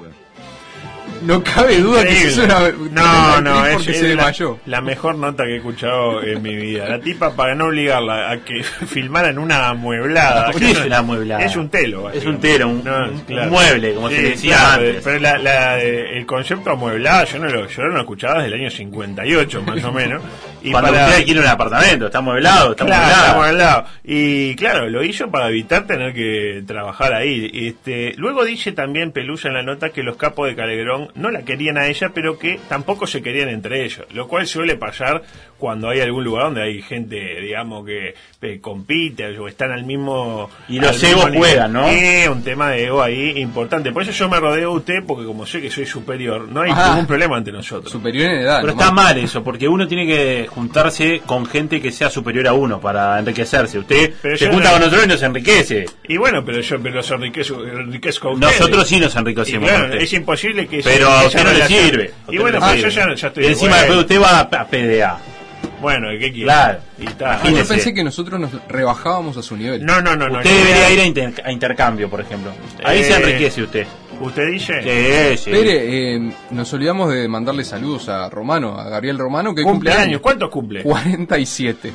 cabe 1.42 1.78
duda 1.78 2.04
que 2.04 2.22
es 2.28 2.38
una. 2.38 2.70
No, 2.90 3.40
no, 3.40 3.66
es, 3.66 3.82
se 3.84 4.14
la, 4.14 4.32
la 4.66 4.80
mejor 4.80 5.16
nota 5.16 5.44
que 5.44 5.54
he 5.54 5.56
escuchado 5.56 6.22
en 6.22 6.42
mi 6.42 6.54
vida. 6.54 6.88
La 6.88 7.00
tipa, 7.00 7.34
para 7.34 7.54
no 7.54 7.66
obligarla 7.66 8.30
a 8.30 8.38
que 8.44 8.62
filmara 8.62 9.28
en 9.30 9.38
una 9.38 9.68
amueblada. 9.68 10.50
¿Qué 10.52 10.70
es 10.72 10.84
una 10.84 10.98
amueblada? 10.98 11.44
Es 11.44 11.56
un 11.56 11.68
telo. 11.68 12.10
Es 12.10 12.24
un 12.24 12.38
telo, 12.40 12.68
un- 12.68 12.84
No, 12.84 12.96
un- 13.08 13.20
claro. 13.20 13.44
un 13.48 13.50
mueble, 13.54 13.94
como 13.94 14.08
se 14.10 14.22
le 14.22 14.30
decía 14.30 14.56
claro, 14.56 14.82
antes. 14.86 15.02
Pero 15.04 15.18
la- 15.20 15.38
la- 15.38 15.80
eh, 15.82 16.18
el 16.18 16.26
concepto 16.26 16.70
amueblada, 16.70 17.24
yo 17.24 17.38
no 17.38 17.48
lo, 17.48 17.68
yo 17.68 17.82
no 17.84 17.88
lo 17.90 18.00
escuchaba 18.00 18.42
desde 18.42 18.54
el 18.56 18.60
año 18.62 18.70
58, 18.70 19.62
más 19.62 19.82
o 19.84 19.92
menos. 19.92 20.22
Y 20.64 20.70
Cuando 20.72 20.90
para- 20.92 21.06
usted 21.08 21.24
quiere 21.26 21.40
un 21.40 21.46
apartamento, 21.46 22.06
está 22.06 22.18
amueblado, 22.18 22.70
está 22.72 22.86
Claro, 22.86 23.02
amueblado. 23.04 23.24
estamos 23.26 23.46
al 23.46 23.58
lado. 23.58 23.84
Y 24.02 24.56
claro, 24.56 24.88
lo 24.88 25.04
hizo 25.04 25.30
para 25.30 25.48
evitar 25.50 25.86
tener 25.86 26.14
que 26.14 26.62
trabajar 26.66 27.12
ahí. 27.12 27.50
Este, 27.52 28.14
luego 28.16 28.44
dice 28.44 28.72
también 28.72 29.12
Pelusa 29.12 29.48
en 29.48 29.54
la 29.54 29.62
nota 29.62 29.90
que 29.90 30.02
los 30.02 30.16
capos 30.16 30.48
de 30.48 30.56
Calegrón 30.56 31.08
no 31.14 31.30
la 31.30 31.42
querían 31.42 31.76
a 31.78 31.86
ella, 31.88 32.10
pero 32.14 32.38
que 32.38 32.58
tampoco 32.68 33.06
se 33.06 33.22
querían 33.22 33.50
entre 33.50 33.84
ellos. 33.84 34.06
Lo 34.14 34.26
cual 34.26 34.46
suele 34.46 34.76
pasar 34.76 35.22
cuando 35.58 35.88
hay 35.90 36.00
algún 36.00 36.24
lugar 36.24 36.44
donde 36.46 36.62
hay 36.62 36.82
gente, 36.82 37.40
digamos, 37.40 37.84
que 37.86 38.14
eh, 38.42 38.58
compite 38.60 39.38
o 39.38 39.48
están 39.48 39.70
al 39.72 39.84
mismo. 39.84 40.50
Y 40.68 40.78
los 40.78 41.02
egos 41.02 41.30
juegan, 41.34 41.72
¿no? 41.72 41.88
Eh, 41.88 42.28
un 42.28 42.42
tema 42.42 42.70
de 42.70 42.84
ego 42.86 43.02
ahí 43.02 43.38
importante. 43.38 43.90
Por 43.92 44.02
eso 44.02 44.12
yo 44.12 44.28
me 44.28 44.38
rodeo 44.40 44.70
de 44.70 44.76
usted, 44.76 44.94
porque 45.06 45.24
como 45.26 45.46
sé 45.46 45.60
que 45.62 45.70
soy 45.70 45.86
superior, 45.86 46.48
no 46.48 46.60
hay 46.62 46.72
ningún 46.72 47.06
problema 47.06 47.38
entre 47.38 47.52
nosotros. 47.52 47.90
Superior 47.90 48.30
en 48.30 48.40
edad. 48.40 48.60
Pero 48.60 48.72
nomás. 48.72 48.84
está 48.88 48.94
mal 48.94 49.18
eso, 49.18 49.42
porque 49.42 49.66
uno 49.68 49.86
tiene 49.88 50.06
que 50.06 50.46
juntarse 50.54 51.20
con 51.26 51.46
gente 51.46 51.80
que 51.82 51.90
sea 51.90 52.08
superior 52.10 52.46
a 52.48 52.52
uno 52.52 52.80
para 52.80 53.18
enriquecerse. 53.18 53.78
Usted 53.78 54.12
Pero 54.22 54.36
se 54.38 54.46
junta 54.48 54.64
no- 54.66 54.70
con 54.72 54.80
nosotros 54.80 55.04
y 55.04 55.08
nos 55.08 55.22
enriquece. 55.22 55.84
Y 56.08 56.16
bueno, 56.16 56.44
pero 56.44 56.60
yo 56.60 56.80
pero 56.80 56.94
los 56.96 57.10
enriquezco, 57.10 57.64
enriquezco 57.64 58.28
a 58.28 58.32
ustedes. 58.32 58.60
Nosotros 58.60 58.88
sí 58.88 59.00
nos 59.00 59.16
enriquecemos 59.16 59.68
claro, 59.70 59.94
es 59.94 60.12
imposible 60.12 60.66
que 60.66 60.80
Pero 60.82 61.08
a 61.10 61.24
usted 61.26 61.38
no 61.44 61.44
le 61.50 61.52
relación- 61.54 61.84
sirve. 61.84 62.10
Y 62.28 62.38
bueno, 62.38 62.60
no 62.60 62.74
yo 62.74 62.88
ya, 62.88 63.14
ya 63.14 63.26
estoy 63.28 63.44
Y 63.44 63.48
encima 63.48 63.76
vuelta. 63.78 63.96
usted 63.98 64.20
va 64.22 64.38
a, 64.38 64.40
a 64.40 64.66
PDA. 64.68 65.18
Bueno, 65.80 66.12
¿y 66.12 66.18
¿qué 66.18 66.30
quiere? 66.30 66.44
Claro. 66.44 66.78
Y 66.98 67.06
está. 67.06 67.40
Ah, 67.42 67.50
yo 67.50 67.66
pensé 67.66 67.92
que 67.92 68.02
nosotros 68.02 68.40
nos 68.40 68.50
rebajábamos 68.68 69.36
a 69.36 69.42
su 69.42 69.54
nivel. 69.56 69.84
No, 69.84 70.00
no, 70.00 70.16
no, 70.16 70.28
no. 70.28 70.38
Usted 70.38 70.50
debería 70.64 70.90
ir 70.90 71.00
a, 71.00 71.04
inter- 71.04 71.42
a 71.44 71.52
intercambio, 71.52 72.08
por 72.08 72.20
ejemplo. 72.22 72.52
Ahí 72.82 73.00
Eh, 73.00 73.04
se 73.04 73.14
enriquece 73.16 73.62
usted. 73.62 73.86
¿Usted 74.24 74.50
dice? 74.52 74.82
Sí, 75.36 75.44
sí. 75.44 75.50
Pere, 75.50 76.14
eh, 76.16 76.32
nos 76.50 76.72
olvidamos 76.72 77.12
de 77.12 77.28
mandarle 77.28 77.64
saludos 77.64 78.08
a 78.08 78.28
Romano, 78.30 78.78
a 78.78 78.88
Gabriel 78.88 79.18
Romano, 79.18 79.54
que 79.54 79.62
cumple 79.62 79.72
Cumpleaños. 79.90 80.04
años. 80.06 80.20
¿Cuántos 80.20 80.50
cumple? 80.50 80.82
47. 80.82 81.92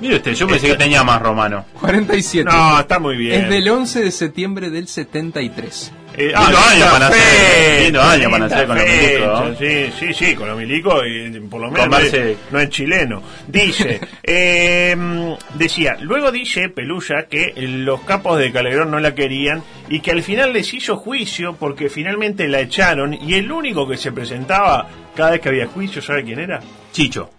Mire 0.00 0.16
usted, 0.16 0.34
yo 0.34 0.46
pensé 0.46 0.66
que 0.68 0.74
tenía 0.74 1.02
más 1.02 1.20
romano. 1.22 1.64
47. 1.80 2.48
No, 2.50 2.78
está 2.80 2.98
muy 2.98 3.16
bien. 3.16 3.44
Es 3.44 3.50
del 3.50 3.68
11 3.68 4.04
de 4.04 4.10
septiembre 4.10 4.70
del 4.70 4.86
73. 4.88 5.92
Eh, 6.18 6.28
Lindo 6.28 6.40
año 6.58 6.84
para 6.92 7.10
fecha, 7.10 7.82
lindo 7.82 8.02
año 8.02 8.30
para 8.30 8.48
nacer 8.48 8.66
con 8.66 8.76
los 8.78 8.86
milicos, 8.86 9.26
¿no? 9.50 9.54
Sí, 9.58 9.92
sí, 9.98 10.14
sí, 10.14 10.34
con 10.34 10.48
los 10.48 10.58
milicos 10.58 11.02
y 11.06 11.40
por 11.40 11.60
lo 11.60 11.70
menos 11.70 11.88
Comerse- 11.88 12.18
no 12.22 12.28
es, 12.30 12.36
no 12.52 12.60
es 12.60 12.68
chileno. 12.70 13.22
Dice, 13.46 14.00
eh, 14.22 15.36
decía, 15.54 15.96
luego 16.00 16.32
dice 16.32 16.68
Pelusa 16.70 17.26
que 17.28 17.52
los 17.56 18.00
capos 18.02 18.38
de 18.38 18.50
Calegrón 18.50 18.90
no 18.90 18.98
la 18.98 19.14
querían 19.14 19.62
y 19.90 20.00
que 20.00 20.12
al 20.12 20.22
final 20.22 20.52
les 20.54 20.72
hizo 20.72 20.96
juicio 20.96 21.54
porque 21.58 21.88
finalmente 21.90 22.48
la 22.48 22.60
echaron 22.60 23.12
y 23.14 23.34
el 23.34 23.52
único 23.52 23.86
que 23.86 23.96
se 23.98 24.10
presentaba 24.12 24.88
cada 25.14 25.32
vez 25.32 25.40
que 25.40 25.48
había 25.50 25.66
juicio, 25.66 26.00
¿sabe 26.00 26.24
quién 26.24 26.38
era? 26.40 26.60
Chicho. 26.92 27.30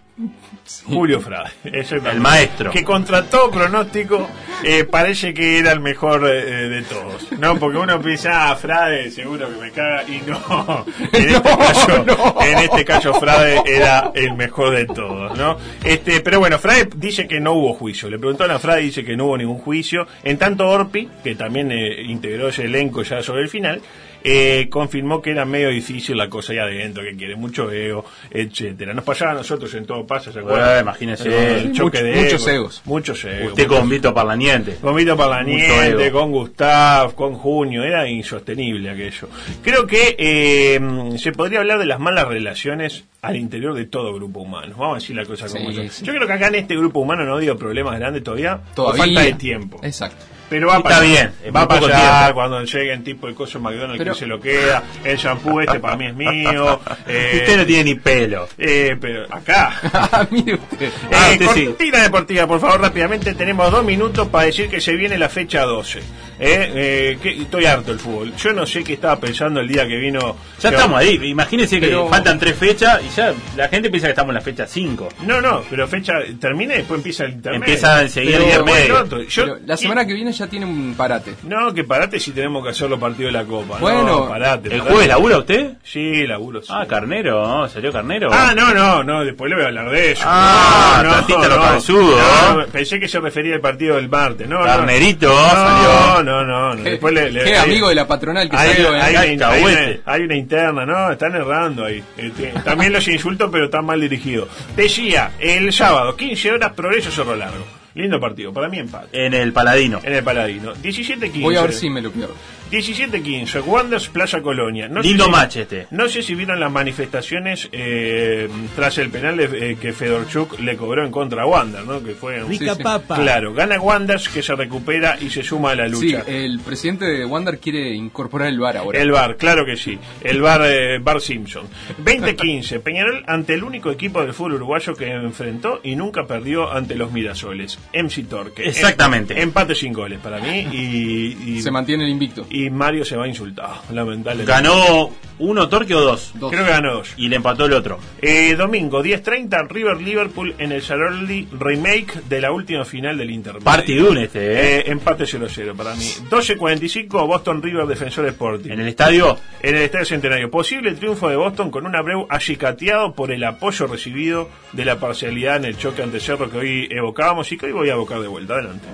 Julio 0.84 1.20
Frade. 1.20 1.50
El 1.64 2.20
maestro. 2.20 2.70
Que 2.70 2.84
contra 2.84 3.24
todo 3.24 3.50
pronóstico 3.50 4.28
eh, 4.64 4.84
parece 4.84 5.32
que 5.32 5.58
era 5.58 5.72
el 5.72 5.80
mejor 5.80 6.28
eh, 6.28 6.68
de 6.68 6.82
todos. 6.82 7.32
No, 7.38 7.58
porque 7.58 7.78
uno 7.78 8.00
piensa, 8.00 8.50
ah, 8.50 8.56
Frade 8.56 9.10
seguro 9.10 9.48
que 9.48 9.60
me 9.60 9.70
caga. 9.70 10.02
Y 10.04 10.22
no, 10.26 10.84
en 11.12 11.28
este, 11.28 11.56
caso, 11.56 12.04
en 12.42 12.58
este 12.58 12.84
caso 12.84 13.14
Frade 13.14 13.62
era 13.66 14.10
el 14.14 14.34
mejor 14.34 14.74
de 14.74 14.86
todos, 14.86 15.36
¿no? 15.38 15.56
Este, 15.84 16.20
pero 16.20 16.40
bueno, 16.40 16.58
Frade 16.58 16.88
dice 16.96 17.28
que 17.28 17.40
no 17.40 17.52
hubo 17.52 17.74
juicio. 17.74 18.10
Le 18.10 18.18
preguntaron 18.18 18.56
a 18.56 18.58
Frade, 18.58 18.82
dice 18.82 19.04
que 19.04 19.16
no 19.16 19.26
hubo 19.26 19.38
ningún 19.38 19.58
juicio. 19.58 20.06
En 20.24 20.36
tanto 20.36 20.68
Orpi, 20.68 21.08
que 21.22 21.34
también 21.34 21.70
eh, 21.70 22.02
integró 22.02 22.48
ese 22.48 22.64
elenco 22.64 23.02
ya 23.02 23.22
sobre 23.22 23.42
el 23.42 23.48
final, 23.48 23.80
eh, 24.24 24.68
confirmó 24.70 25.20
que 25.22 25.30
era 25.30 25.44
medio 25.44 25.68
difícil 25.70 26.16
la 26.16 26.28
cosa 26.28 26.52
ahí 26.52 26.58
adentro, 26.58 27.02
que 27.02 27.16
quiere 27.16 27.36
mucho 27.36 27.70
ego, 27.70 28.04
etcétera. 28.30 28.92
Nos 28.94 29.04
pasaba 29.04 29.32
a 29.32 29.34
nosotros 29.34 29.72
en 29.74 29.86
todo 29.86 30.06
pasa, 30.06 30.32
¿se 30.32 30.40
acuerdan? 30.40 30.64
Bueno, 30.66 30.80
imagínese. 30.80 31.60
El 31.60 31.72
choque 31.72 32.02
de 32.02 32.16
muchos 32.16 32.32
egos. 32.42 32.48
egos. 32.48 32.82
Muchos 32.84 33.24
egos. 33.24 33.48
Usted 33.50 33.66
muchos- 33.66 33.80
con 33.80 33.88
Vito 33.88 34.14
Parlaniente. 34.14 34.74
con 34.80 34.94
Vito 34.96 35.16
Parlaniente, 35.16 36.10
con 36.10 36.30
Gustav, 36.32 37.14
con 37.14 37.34
Junio, 37.34 37.82
era 37.84 38.08
insostenible 38.08 38.90
aquello. 38.90 39.28
Creo 39.62 39.86
que 39.86 40.16
eh, 40.18 40.80
se 41.18 41.32
podría 41.32 41.60
hablar 41.60 41.78
de 41.78 41.86
las 41.86 42.00
malas 42.00 42.26
relaciones 42.28 43.04
al 43.22 43.36
interior 43.36 43.74
de 43.74 43.84
todo 43.86 44.14
grupo 44.14 44.40
humano. 44.40 44.74
Vamos 44.78 44.96
a 44.96 45.00
decir 45.00 45.16
la 45.16 45.24
cosa 45.24 45.46
como 45.48 45.72
Sí, 45.72 45.88
sí. 45.90 46.04
Yo 46.04 46.12
creo 46.14 46.26
que 46.26 46.32
acá 46.32 46.48
en 46.48 46.54
este 46.56 46.76
grupo 46.76 47.00
humano 47.00 47.24
no 47.24 47.34
ha 47.34 47.36
habido 47.36 47.56
problemas 47.56 47.98
grandes 47.98 48.22
todavía, 48.22 48.58
por 48.58 48.74
Todavía. 48.74 49.04
falta 49.04 49.20
de 49.22 49.32
tiempo. 49.34 49.80
Exacto. 49.82 50.24
Pero 50.50 50.66
va 50.68 50.74
a 50.74 50.76
Está 50.78 50.88
pasar. 50.88 51.04
bien, 51.06 51.32
en 51.44 51.54
va 51.54 51.60
a 51.62 51.68
pasar 51.68 51.90
tiempo. 51.90 52.34
cuando 52.34 52.62
lleguen 52.64 53.04
tipo 53.04 53.28
el 53.28 53.34
coso 53.34 53.60
McDonald's 53.60 53.98
Pero- 53.98 54.12
que 54.14 54.18
se 54.18 54.26
lo 54.26 54.40
queda, 54.40 54.82
el 55.04 55.16
shampoo 55.18 55.60
este 55.60 55.78
para 55.78 55.96
mí 55.96 56.06
es 56.06 56.14
mío. 56.14 56.80
eh, 57.06 57.40
Usted 57.42 57.56
no 57.58 57.66
tiene 57.66 57.84
ni 57.84 57.94
pelo. 57.96 58.48
eh, 58.56 58.96
pero 59.00 59.24
acá. 59.30 59.74
Ah, 60.10 60.26
mire 60.30 60.54
usted. 60.54 60.90
Ah, 61.12 61.30
Eh, 61.30 61.32
usted 61.34 61.46
sí. 61.54 61.66
cortina 61.66 62.02
deportiva, 62.02 62.46
por 62.46 62.60
favor, 62.60 62.80
rápidamente. 62.80 63.34
Tenemos 63.34 63.70
dos 63.70 63.84
minutos 63.84 64.28
para 64.28 64.46
decir 64.46 64.68
que 64.70 64.80
se 64.80 64.92
viene 64.94 65.18
la 65.18 65.28
fecha 65.28 65.62
12. 65.64 66.00
Eh, 66.40 66.72
eh, 66.74 67.18
que, 67.22 67.42
estoy 67.42 67.66
harto 67.66 67.90
del 67.90 67.98
fútbol. 67.98 68.32
Yo 68.36 68.52
no 68.52 68.64
sé 68.66 68.84
qué 68.84 68.92
estaba 68.94 69.18
pensando 69.18 69.60
el 69.60 69.68
día 69.68 69.86
que 69.88 69.96
vino. 69.96 70.36
Ya 70.60 70.70
que- 70.70 70.76
estamos 70.76 70.98
ahí. 71.00 71.18
Imagínese 71.24 71.80
que 71.80 71.96
faltan 72.08 72.38
tres 72.38 72.56
fechas 72.56 73.00
y 73.04 73.14
ya 73.16 73.32
la 73.56 73.68
gente 73.68 73.90
piensa 73.90 74.06
que 74.06 74.12
estamos 74.12 74.30
en 74.30 74.34
la 74.36 74.40
fecha 74.40 74.66
5. 74.66 75.08
No, 75.26 75.40
no, 75.40 75.62
pero 75.68 75.88
fecha 75.88 76.14
termina 76.40 76.74
y 76.74 76.78
después 76.78 76.98
empieza 76.98 77.24
el 77.24 77.32
intermedio. 77.32 77.64
Empieza 77.64 78.02
enseguida 78.02 78.38
Pero, 78.38 78.42
el 78.44 78.50
intermedio. 78.60 79.06
bueno. 79.06 79.22
Yo- 79.28 79.44
Pero 79.44 79.58
la 79.66 79.76
semana 79.76 80.06
que 80.06 80.14
viene 80.14 80.32
ya 80.32 80.46
tiene 80.46 80.66
un 80.66 80.94
parate. 80.96 81.34
No, 81.42 81.74
que 81.74 81.84
parate 81.84 82.20
si 82.20 82.30
tenemos 82.32 82.62
que 82.62 82.70
hacer 82.70 82.88
los 82.88 83.00
partidos 83.00 83.32
de 83.32 83.38
la 83.38 83.44
Copa. 83.44 83.78
Bueno, 83.78 84.02
no, 84.04 84.28
parate. 84.28 84.72
¿El 84.74 84.80
jueves 84.80 85.08
labura 85.08 85.38
usted? 85.38 85.72
Sí, 85.82 86.26
laburo. 86.26 86.60
sí. 86.62 86.68
Ah, 86.70 86.86
Carnero, 86.86 87.46
¿no? 87.46 87.68
¿Salió 87.68 87.92
Carnero? 87.92 88.28
Ah, 88.32 88.52
no, 88.56 88.72
no, 88.72 89.02
no, 89.02 89.24
después 89.24 89.48
le 89.50 89.56
voy 89.56 89.64
a 89.64 89.68
hablar 89.68 89.90
de 89.90 90.12
eso. 90.12 90.22
Ah, 90.24 91.02
no, 91.04 92.66
pensé 92.70 93.00
que 93.00 93.08
se 93.08 93.20
refería 93.20 93.54
al 93.54 93.60
partido 93.60 93.96
del 93.96 94.08
martes. 94.08 94.48
No, 94.48 94.60
no. 94.60 94.64
Carnerito, 94.64 95.28
no, 95.28 95.50
salió. 95.50 96.27
No, 96.28 96.44
no, 96.44 96.74
no. 96.74 96.82
Qué, 96.84 96.90
Después 96.90 97.14
le, 97.14 97.30
le- 97.30 97.44
qué 97.44 97.56
hay- 97.56 97.64
amigo 97.70 97.88
de 97.88 97.94
la 97.94 98.06
patronal 98.06 98.48
que 98.50 98.56
hay, 98.56 98.68
salió. 98.74 98.94
¿eh? 98.94 99.00
hay 99.00 99.34
una, 99.36 99.48
hay, 99.50 99.62
una, 99.62 99.96
hay 100.04 100.22
una 100.22 100.36
interna, 100.36 100.84
¿no? 100.86 101.10
Están 101.12 101.34
errando 101.34 101.84
ahí. 101.84 102.02
Este, 102.16 102.52
también 102.64 102.92
los 102.92 103.06
insulto, 103.08 103.50
pero 103.50 103.64
están 103.66 103.84
mal 103.86 104.00
dirigidos. 104.00 104.48
Decía, 104.76 105.32
el 105.38 105.72
sábado, 105.72 106.16
15 106.16 106.52
horas, 106.52 106.72
Progreso 106.74 107.10
Cerro 107.10 107.34
Largo. 107.34 107.64
Lindo 107.94 108.20
partido, 108.20 108.52
para 108.52 108.68
mí 108.68 108.78
empate. 108.78 109.26
En 109.26 109.34
el 109.34 109.52
Paladino. 109.52 109.98
En 110.04 110.12
el 110.12 110.22
Paladino. 110.22 110.72
17-15. 110.74 111.40
Voy 111.42 111.56
a 111.56 111.62
ver 111.62 111.72
si 111.72 111.90
me 111.90 112.00
lo 112.00 112.12
pierdo. 112.12 112.34
17-15, 112.70 113.62
Wanders 113.66 114.08
Plaza 114.08 114.40
Colonia. 114.42 114.88
No 114.88 115.02
sé 115.02 115.08
Lindo 115.08 115.24
si- 115.24 115.30
match 115.30 115.56
este. 115.56 115.86
No 115.90 116.08
sé 116.08 116.22
si 116.22 116.34
vieron 116.34 116.60
las 116.60 116.70
manifestaciones 116.70 117.68
eh, 117.72 118.48
tras 118.76 118.98
el 118.98 119.10
penal 119.10 119.36
de- 119.36 119.72
eh, 119.72 119.76
que 119.80 119.92
Fedorchuk 119.92 120.58
le 120.60 120.76
cobró 120.76 121.04
en 121.04 121.10
contra 121.10 121.42
a 121.42 121.46
Wander, 121.46 121.84
¿no? 121.84 122.02
Que 122.02 122.14
fue 122.14 122.42
un- 122.42 122.50
Rica 122.50 122.74
sí. 122.74 122.82
papa. 122.82 123.16
Claro, 123.16 123.52
gana 123.54 123.80
Wanders 123.80 124.28
que 124.28 124.42
se 124.42 124.54
recupera 124.54 125.16
y 125.20 125.30
se 125.30 125.42
suma 125.42 125.70
a 125.72 125.74
la 125.74 125.86
Sí, 125.86 125.92
lucha. 126.12 126.24
el 126.26 126.60
presidente 126.60 127.04
de 127.06 127.24
Wander 127.24 127.58
quiere 127.58 127.94
incorporar 127.94 128.48
el 128.48 128.58
VAR 128.58 128.76
ahora. 128.76 129.00
El 129.00 129.10
bar, 129.10 129.36
claro 129.36 129.64
que 129.64 129.76
sí. 129.76 129.98
El 130.22 130.40
bar, 130.42 130.62
eh, 130.64 130.98
bar 130.98 131.20
Simpson. 131.20 131.66
2015. 131.98 132.80
Peñarol 132.88 133.24
ante 133.26 133.54
el 133.54 133.64
único 133.64 133.90
equipo 133.90 134.20
del 134.22 134.32
fútbol 134.34 134.54
uruguayo 134.54 134.94
que 134.94 135.10
enfrentó 135.10 135.80
y 135.82 135.96
nunca 135.96 136.26
perdió 136.26 136.70
ante 136.72 136.94
los 136.94 137.12
Mirasoles. 137.12 137.78
MC 137.92 138.22
Torque. 138.28 138.64
Exactamente. 138.68 139.34
Em- 139.34 139.48
empate 139.48 139.74
sin 139.74 139.92
goles 139.92 140.18
para 140.20 140.40
mí 140.40 140.66
y, 140.72 141.36
y- 141.56 141.62
Se 141.62 141.70
mantiene 141.70 142.04
el 142.04 142.10
invicto. 142.10 142.46
y 142.50 142.57
Mario 142.70 143.04
se 143.04 143.16
va 143.16 143.28
insultado, 143.28 143.82
lamentablemente. 143.92 144.50
¿Ganó 144.50 145.10
uno 145.38 145.68
Torque 145.68 145.94
o 145.94 146.00
dos? 146.00 146.32
Dos. 146.34 146.50
Creo 146.50 146.64
que 146.64 146.70
ganó 146.70 146.94
dos. 146.94 147.14
Y 147.16 147.28
le 147.28 147.36
empató 147.36 147.66
el 147.66 147.72
otro. 147.72 147.98
Eh, 148.20 148.54
domingo, 148.56 149.02
10.30, 149.02 149.68
River 149.68 150.00
Liverpool 150.00 150.54
en 150.58 150.72
el 150.72 150.82
Saroli 150.82 151.48
remake 151.52 152.22
de 152.28 152.40
la 152.40 152.52
última 152.52 152.84
final 152.84 153.16
del 153.16 153.30
Inter. 153.30 153.58
Partidún 153.62 154.18
este, 154.18 154.52
¿eh? 154.52 154.78
Eh, 154.78 154.84
empate 154.86 155.24
0-0 155.24 155.74
para 155.76 155.94
mí. 155.94 156.06
12.45, 156.30 157.26
Boston 157.26 157.62
River 157.62 157.86
Defensor 157.86 158.26
Sporting. 158.26 158.70
En 158.70 158.80
el 158.80 158.88
estadio. 158.88 159.38
En 159.62 159.76
el 159.76 159.82
Estadio 159.82 160.06
Centenario. 160.06 160.50
Posible 160.50 160.92
triunfo 160.92 161.28
de 161.28 161.36
Boston 161.36 161.70
con 161.70 161.86
un 161.86 161.94
Abreu 161.96 162.26
achicateado 162.28 163.12
por 163.14 163.30
el 163.30 163.44
apoyo 163.44 163.86
recibido 163.86 164.48
de 164.72 164.84
la 164.84 164.98
parcialidad 164.98 165.56
en 165.56 165.66
el 165.66 165.76
choque 165.76 166.02
ante 166.02 166.20
Cerro 166.20 166.50
que 166.50 166.58
hoy 166.58 166.88
evocábamos 166.90 167.50
y 167.52 167.56
que 167.56 167.66
hoy 167.66 167.72
voy 167.72 167.88
a 167.88 167.92
evocar 167.92 168.20
de 168.20 168.28
vuelta. 168.28 168.54
Adelante. 168.54 168.88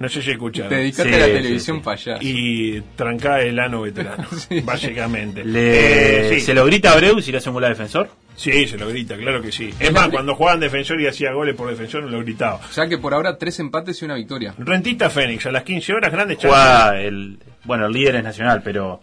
No 0.00 0.08
sé 0.08 0.22
si 0.22 0.30
escucharon. 0.30 0.70
Dedicate 0.70 1.08
Sí, 1.10 1.14
a 1.14 1.18
la 1.18 1.26
sí, 1.26 1.32
televisión 1.32 1.76
sí. 1.76 1.82
payaso. 1.84 2.18
Y 2.22 2.80
tranca 2.96 3.42
el 3.42 3.58
ano 3.58 3.82
veterano, 3.82 4.26
básicamente. 4.64 5.44
Le... 5.44 6.28
Eh, 6.28 6.34
sí. 6.34 6.40
¿Se 6.40 6.54
lo 6.54 6.64
grita 6.64 6.88
a 6.90 6.92
Abreu 6.94 7.20
si 7.20 7.30
le 7.30 7.36
hace 7.38 7.50
un 7.50 7.54
gol 7.54 7.64
al 7.64 7.72
defensor? 7.72 8.08
Sí, 8.34 8.66
se 8.66 8.78
lo 8.78 8.88
grita, 8.88 9.18
claro 9.18 9.42
que 9.42 9.52
sí. 9.52 9.74
Es 9.78 9.92
más, 9.92 10.08
cuando 10.08 10.34
jugaban 10.34 10.58
defensor 10.58 10.98
y 11.02 11.06
hacía 11.06 11.32
goles 11.32 11.54
por 11.54 11.68
defensor, 11.68 12.04
lo 12.04 12.20
gritaba. 12.20 12.60
Ya 12.74 12.88
que 12.88 12.96
por 12.96 13.12
ahora 13.12 13.36
tres 13.36 13.60
empates 13.60 14.00
y 14.00 14.06
una 14.06 14.14
victoria. 14.14 14.54
Rentista 14.56 15.10
Fénix, 15.10 15.44
a 15.44 15.52
las 15.52 15.64
15 15.64 15.92
horas, 15.92 16.10
grandes 16.10 16.38
chances. 16.38 16.58
Juega 16.58 16.98
el. 16.98 17.38
Bueno, 17.64 17.84
el 17.86 17.92
líder 17.92 18.16
es 18.16 18.24
nacional, 18.24 18.62
pero. 18.64 19.02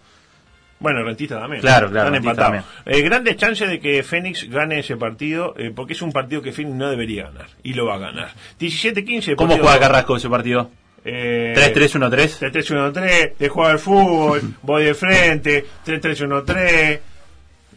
Bueno, 0.80 1.04
Rentista 1.04 1.40
también. 1.40 1.62
Claro, 1.62 1.92
claro, 1.92 2.08
Están 2.16 2.16
empatados. 2.26 2.64
Eh, 2.88 3.02
grandes 3.02 3.36
chances 3.38 3.70
de 3.70 3.80
que 3.80 4.02
Fénix 4.02 4.50
gane 4.50 4.80
ese 4.80 4.98
partido, 4.98 5.54
eh, 5.58 5.72
porque 5.76 5.94
es 5.94 6.02
un 6.02 6.12
partido 6.12 6.42
que 6.42 6.52
Fénix 6.52 6.76
no 6.76 6.90
debería 6.90 7.26
ganar. 7.26 7.48
Y 7.62 7.74
lo 7.74 7.86
va 7.86 7.96
a 7.96 8.00
ganar. 8.00 8.30
17-15. 8.60 9.36
¿Cómo 9.36 9.56
juega 9.58 9.80
Carrasco 9.80 10.18
ese 10.18 10.30
partido? 10.30 10.72
Eh, 11.10 11.54
3-3-1-3. 11.56 12.40
3-3-1-3, 12.52 13.38
de 13.40 13.48
jugar 13.50 13.72
al 13.72 13.80
fútbol, 13.80 14.42
voy 14.62 14.84
de 14.86 14.94
frente, 14.94 15.66
3-3-1-3. 15.86 17.00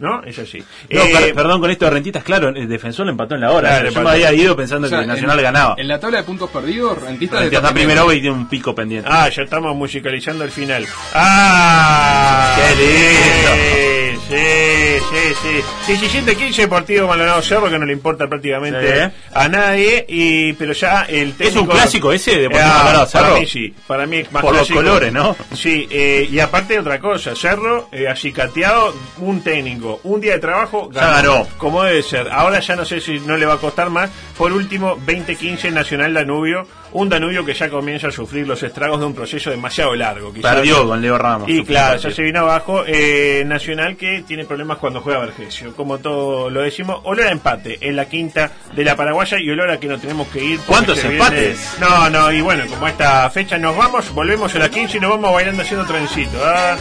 ¿No? 0.01 0.23
Es 0.25 0.39
así. 0.39 0.59
No, 0.91 1.03
Eh, 1.05 1.11
per- 1.13 1.35
perdón 1.35 1.61
con 1.61 1.71
esto 1.71 1.85
de 1.85 1.91
Rentistas, 1.91 2.25
claro, 2.25 2.49
el 2.49 2.67
defensor 2.69 3.05
lo 3.05 3.13
empató 3.13 3.35
en 3.35 3.43
la 3.43 3.51
hora. 3.53 3.69
Claro, 3.69 3.91
Yo 3.91 4.01
me 4.01 4.11
había 4.11 4.33
ido 4.33 4.57
pensando 4.57 4.87
O 4.87 4.91
sea, 4.91 5.01
que 5.03 5.07
Nacional 5.07 5.39
en, 5.39 5.43
ganaba. 5.45 5.75
En 5.77 5.87
la 5.89 6.01
tabla 6.01 6.19
de 6.19 6.25
puntos 6.25 6.49
perdidos, 6.49 7.01
Rentistas 7.03 7.41
Rentistas 7.41 7.65
está 7.65 7.75
primero 7.75 8.11
y 8.11 8.21
tiene 8.23 8.35
un 8.35 8.49
pico 8.49 8.75
pendiente. 8.75 9.07
Ah, 9.13 9.29
ya 9.29 9.43
estamos 9.43 9.77
musicalizando 9.77 10.43
el 10.45 10.51
final. 10.51 10.87
¡Ah! 11.15 12.57
¡Qué 12.57 12.77
lindo! 12.77 14.00
Sí, 14.31 14.99
sí, 15.11 15.63
sí. 15.87 15.93
17-15 16.25 16.69
partido 16.69 17.09
Maldonado 17.09 17.43
Cerro 17.43 17.69
que 17.69 17.79
no 17.79 17.85
le 17.85 17.93
importa 17.93 18.29
prácticamente 18.29 19.07
Sí. 19.07 19.13
a 19.35 19.49
nadie. 19.49 20.07
Y, 20.09 20.53
pero 20.53 20.73
ya 20.73 21.03
el 21.03 21.33
técnico... 21.35 21.49
¿Es 21.49 21.57
un 21.57 21.67
clásico 21.67 22.13
ese 22.13 22.31
de 22.37 22.43
Deportivo 22.43 22.69
Ah, 22.71 22.79
Maldonado 22.85 23.11
Para 23.11 23.27
Cerro? 23.27 23.41
mí 23.41 23.47
sí. 23.47 23.75
Para 23.89 24.07
mí 24.07 24.17
es 24.19 24.33
más 24.33 24.43
Por 24.43 24.55
los 24.55 24.69
colores, 24.71 25.13
¿no? 25.13 25.37
Sí, 25.53 25.89
eh, 25.91 26.29
y 26.31 26.39
aparte 26.39 26.79
otra 26.79 27.01
cosa. 27.01 27.35
Cerro, 27.35 27.89
eh, 27.93 28.07
acicateado, 28.09 28.95
un 29.19 29.43
técnico 29.43 30.01
un 30.05 30.21
día 30.21 30.35
de 30.35 30.39
trabajo 30.39 30.89
Ya 30.93 31.11
ganó. 31.11 31.47
Como 31.59 31.83
debe 31.83 32.03
ser. 32.03 32.29
Ahora 32.31 32.61
ya 32.61 32.77
no 32.77 32.85
sé 32.85 33.01
si 33.01 33.19
no 33.21 33.37
le 33.37 33.47
va 33.47 33.55
a 33.55 33.59
costar 33.59 33.91
más. 33.91 34.11
Por 34.39 34.53
último, 34.53 34.91
2015 35.05 35.71
Nacional 35.73 36.15
Danubio. 36.15 36.67
Un 36.93 37.09
Danubio 37.09 37.45
que 37.45 37.55
ya 37.55 37.69
comienza 37.69 38.09
a 38.09 38.11
sufrir 38.11 38.47
los 38.47 38.63
estragos 38.63 38.99
de 39.01 39.07
un 39.07 39.15
proceso 39.15 39.51
demasiado 39.51 39.95
largo. 39.95 40.33
quizás. 40.33 40.55
Perdió 40.57 40.87
con 40.87 41.01
Leo 41.01 41.17
Ramos. 41.19 41.49
Y 41.49 41.63
claro, 41.65 41.99
ya 41.99 42.11
se 42.11 42.23
vino 42.23 42.41
abajo. 42.41 42.83
Eh, 42.87 43.45
Nacional 43.47 43.97
que 43.97 44.23
tiene 44.27 44.45
problemas 44.45 44.79
cuando 44.79 45.01
juega 45.01 45.21
Vergesio. 45.21 45.75
Como 45.77 45.99
todo 45.99 46.51
lo 46.51 46.63
decimos, 46.63 47.01
olor 47.05 47.27
a 47.27 47.31
empate 47.31 47.79
en 47.81 47.97
la 47.97 48.07
quinta 48.07 48.51
de 48.75 48.85
la 48.85 48.97
Paraguaya 48.97 49.39
y 49.41 49.49
olor 49.51 49.71
a 49.71 49.79
que 49.79 49.87
nos 49.87 50.01
tenemos 50.01 50.27
que 50.29 50.43
ir. 50.45 50.61
¿Cuántos 50.67 51.03
empates? 51.05 51.77
No, 51.81 52.11
no, 52.11 52.31
y 52.33 52.41
bueno, 52.41 52.65
como 52.69 52.87
esta 52.89 53.29
fecha 53.31 53.57
nos 53.59 53.77
vamos, 53.77 54.13
volvemos 54.13 54.55
a 54.55 54.59
la 54.59 54.69
15 54.69 54.97
y 54.97 55.01
nos 55.01 55.11
vamos 55.11 55.33
bailando 55.33 55.63
haciendo 55.63 55.87
trencito. 55.87 56.39
¿ah? 56.45 56.77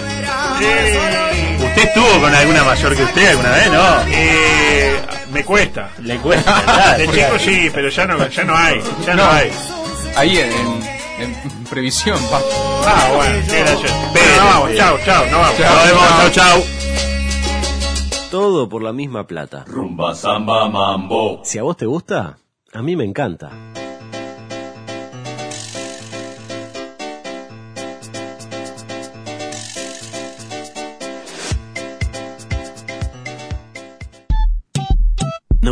¿Usted 0.60 1.84
estuvo 1.84 2.22
con 2.22 2.34
alguna 2.34 2.64
mayor 2.64 2.96
que 2.96 3.04
usted 3.04 3.28
alguna 3.30 3.50
vez, 3.52 3.72
no? 3.72 4.02
Eh, 4.12 4.96
me 5.32 5.44
cuesta. 5.44 5.90
Le 6.04 6.18
cuesta. 6.18 6.96
De 6.98 7.08
chico 7.08 7.38
sí, 7.40 7.70
pero 7.74 7.90
ya 7.90 8.06
no, 8.06 8.28
ya 8.28 8.44
no 8.44 8.58
hay. 8.58 8.82
Ya 9.06 9.14
no, 9.14 9.24
No. 9.26 9.32
hay. 9.32 9.52
Ahí 10.16 10.38
en, 10.38 10.52
en- 10.52 11.36
en 11.36 11.64
previsión, 11.70 12.18
pa. 12.30 12.40
Ah, 12.86 13.12
bueno, 13.16 13.40
sí, 13.46 13.56
gracias. 13.58 13.92
Bueno, 14.12 14.36
nos 14.38 14.46
vamos, 14.54 14.76
chao, 14.76 14.98
chao, 15.06 15.24
nos 15.26 15.32
vamos. 15.40 15.60
Nos 15.60 15.86
vemos, 15.86 16.08
chau, 16.08 16.32
chau. 16.32 16.64
Todo 18.32 18.70
por 18.70 18.84
la 18.84 18.94
misma 18.94 19.26
plata. 19.26 19.64
Rumba, 19.68 20.14
samba, 20.16 20.70
mambo. 20.70 21.42
Si 21.44 21.58
a 21.58 21.64
vos 21.64 21.76
te 21.78 21.86
gusta, 21.86 22.38
a 22.74 22.82
mí 22.82 22.96
me 22.96 23.04
encanta. 23.04 23.50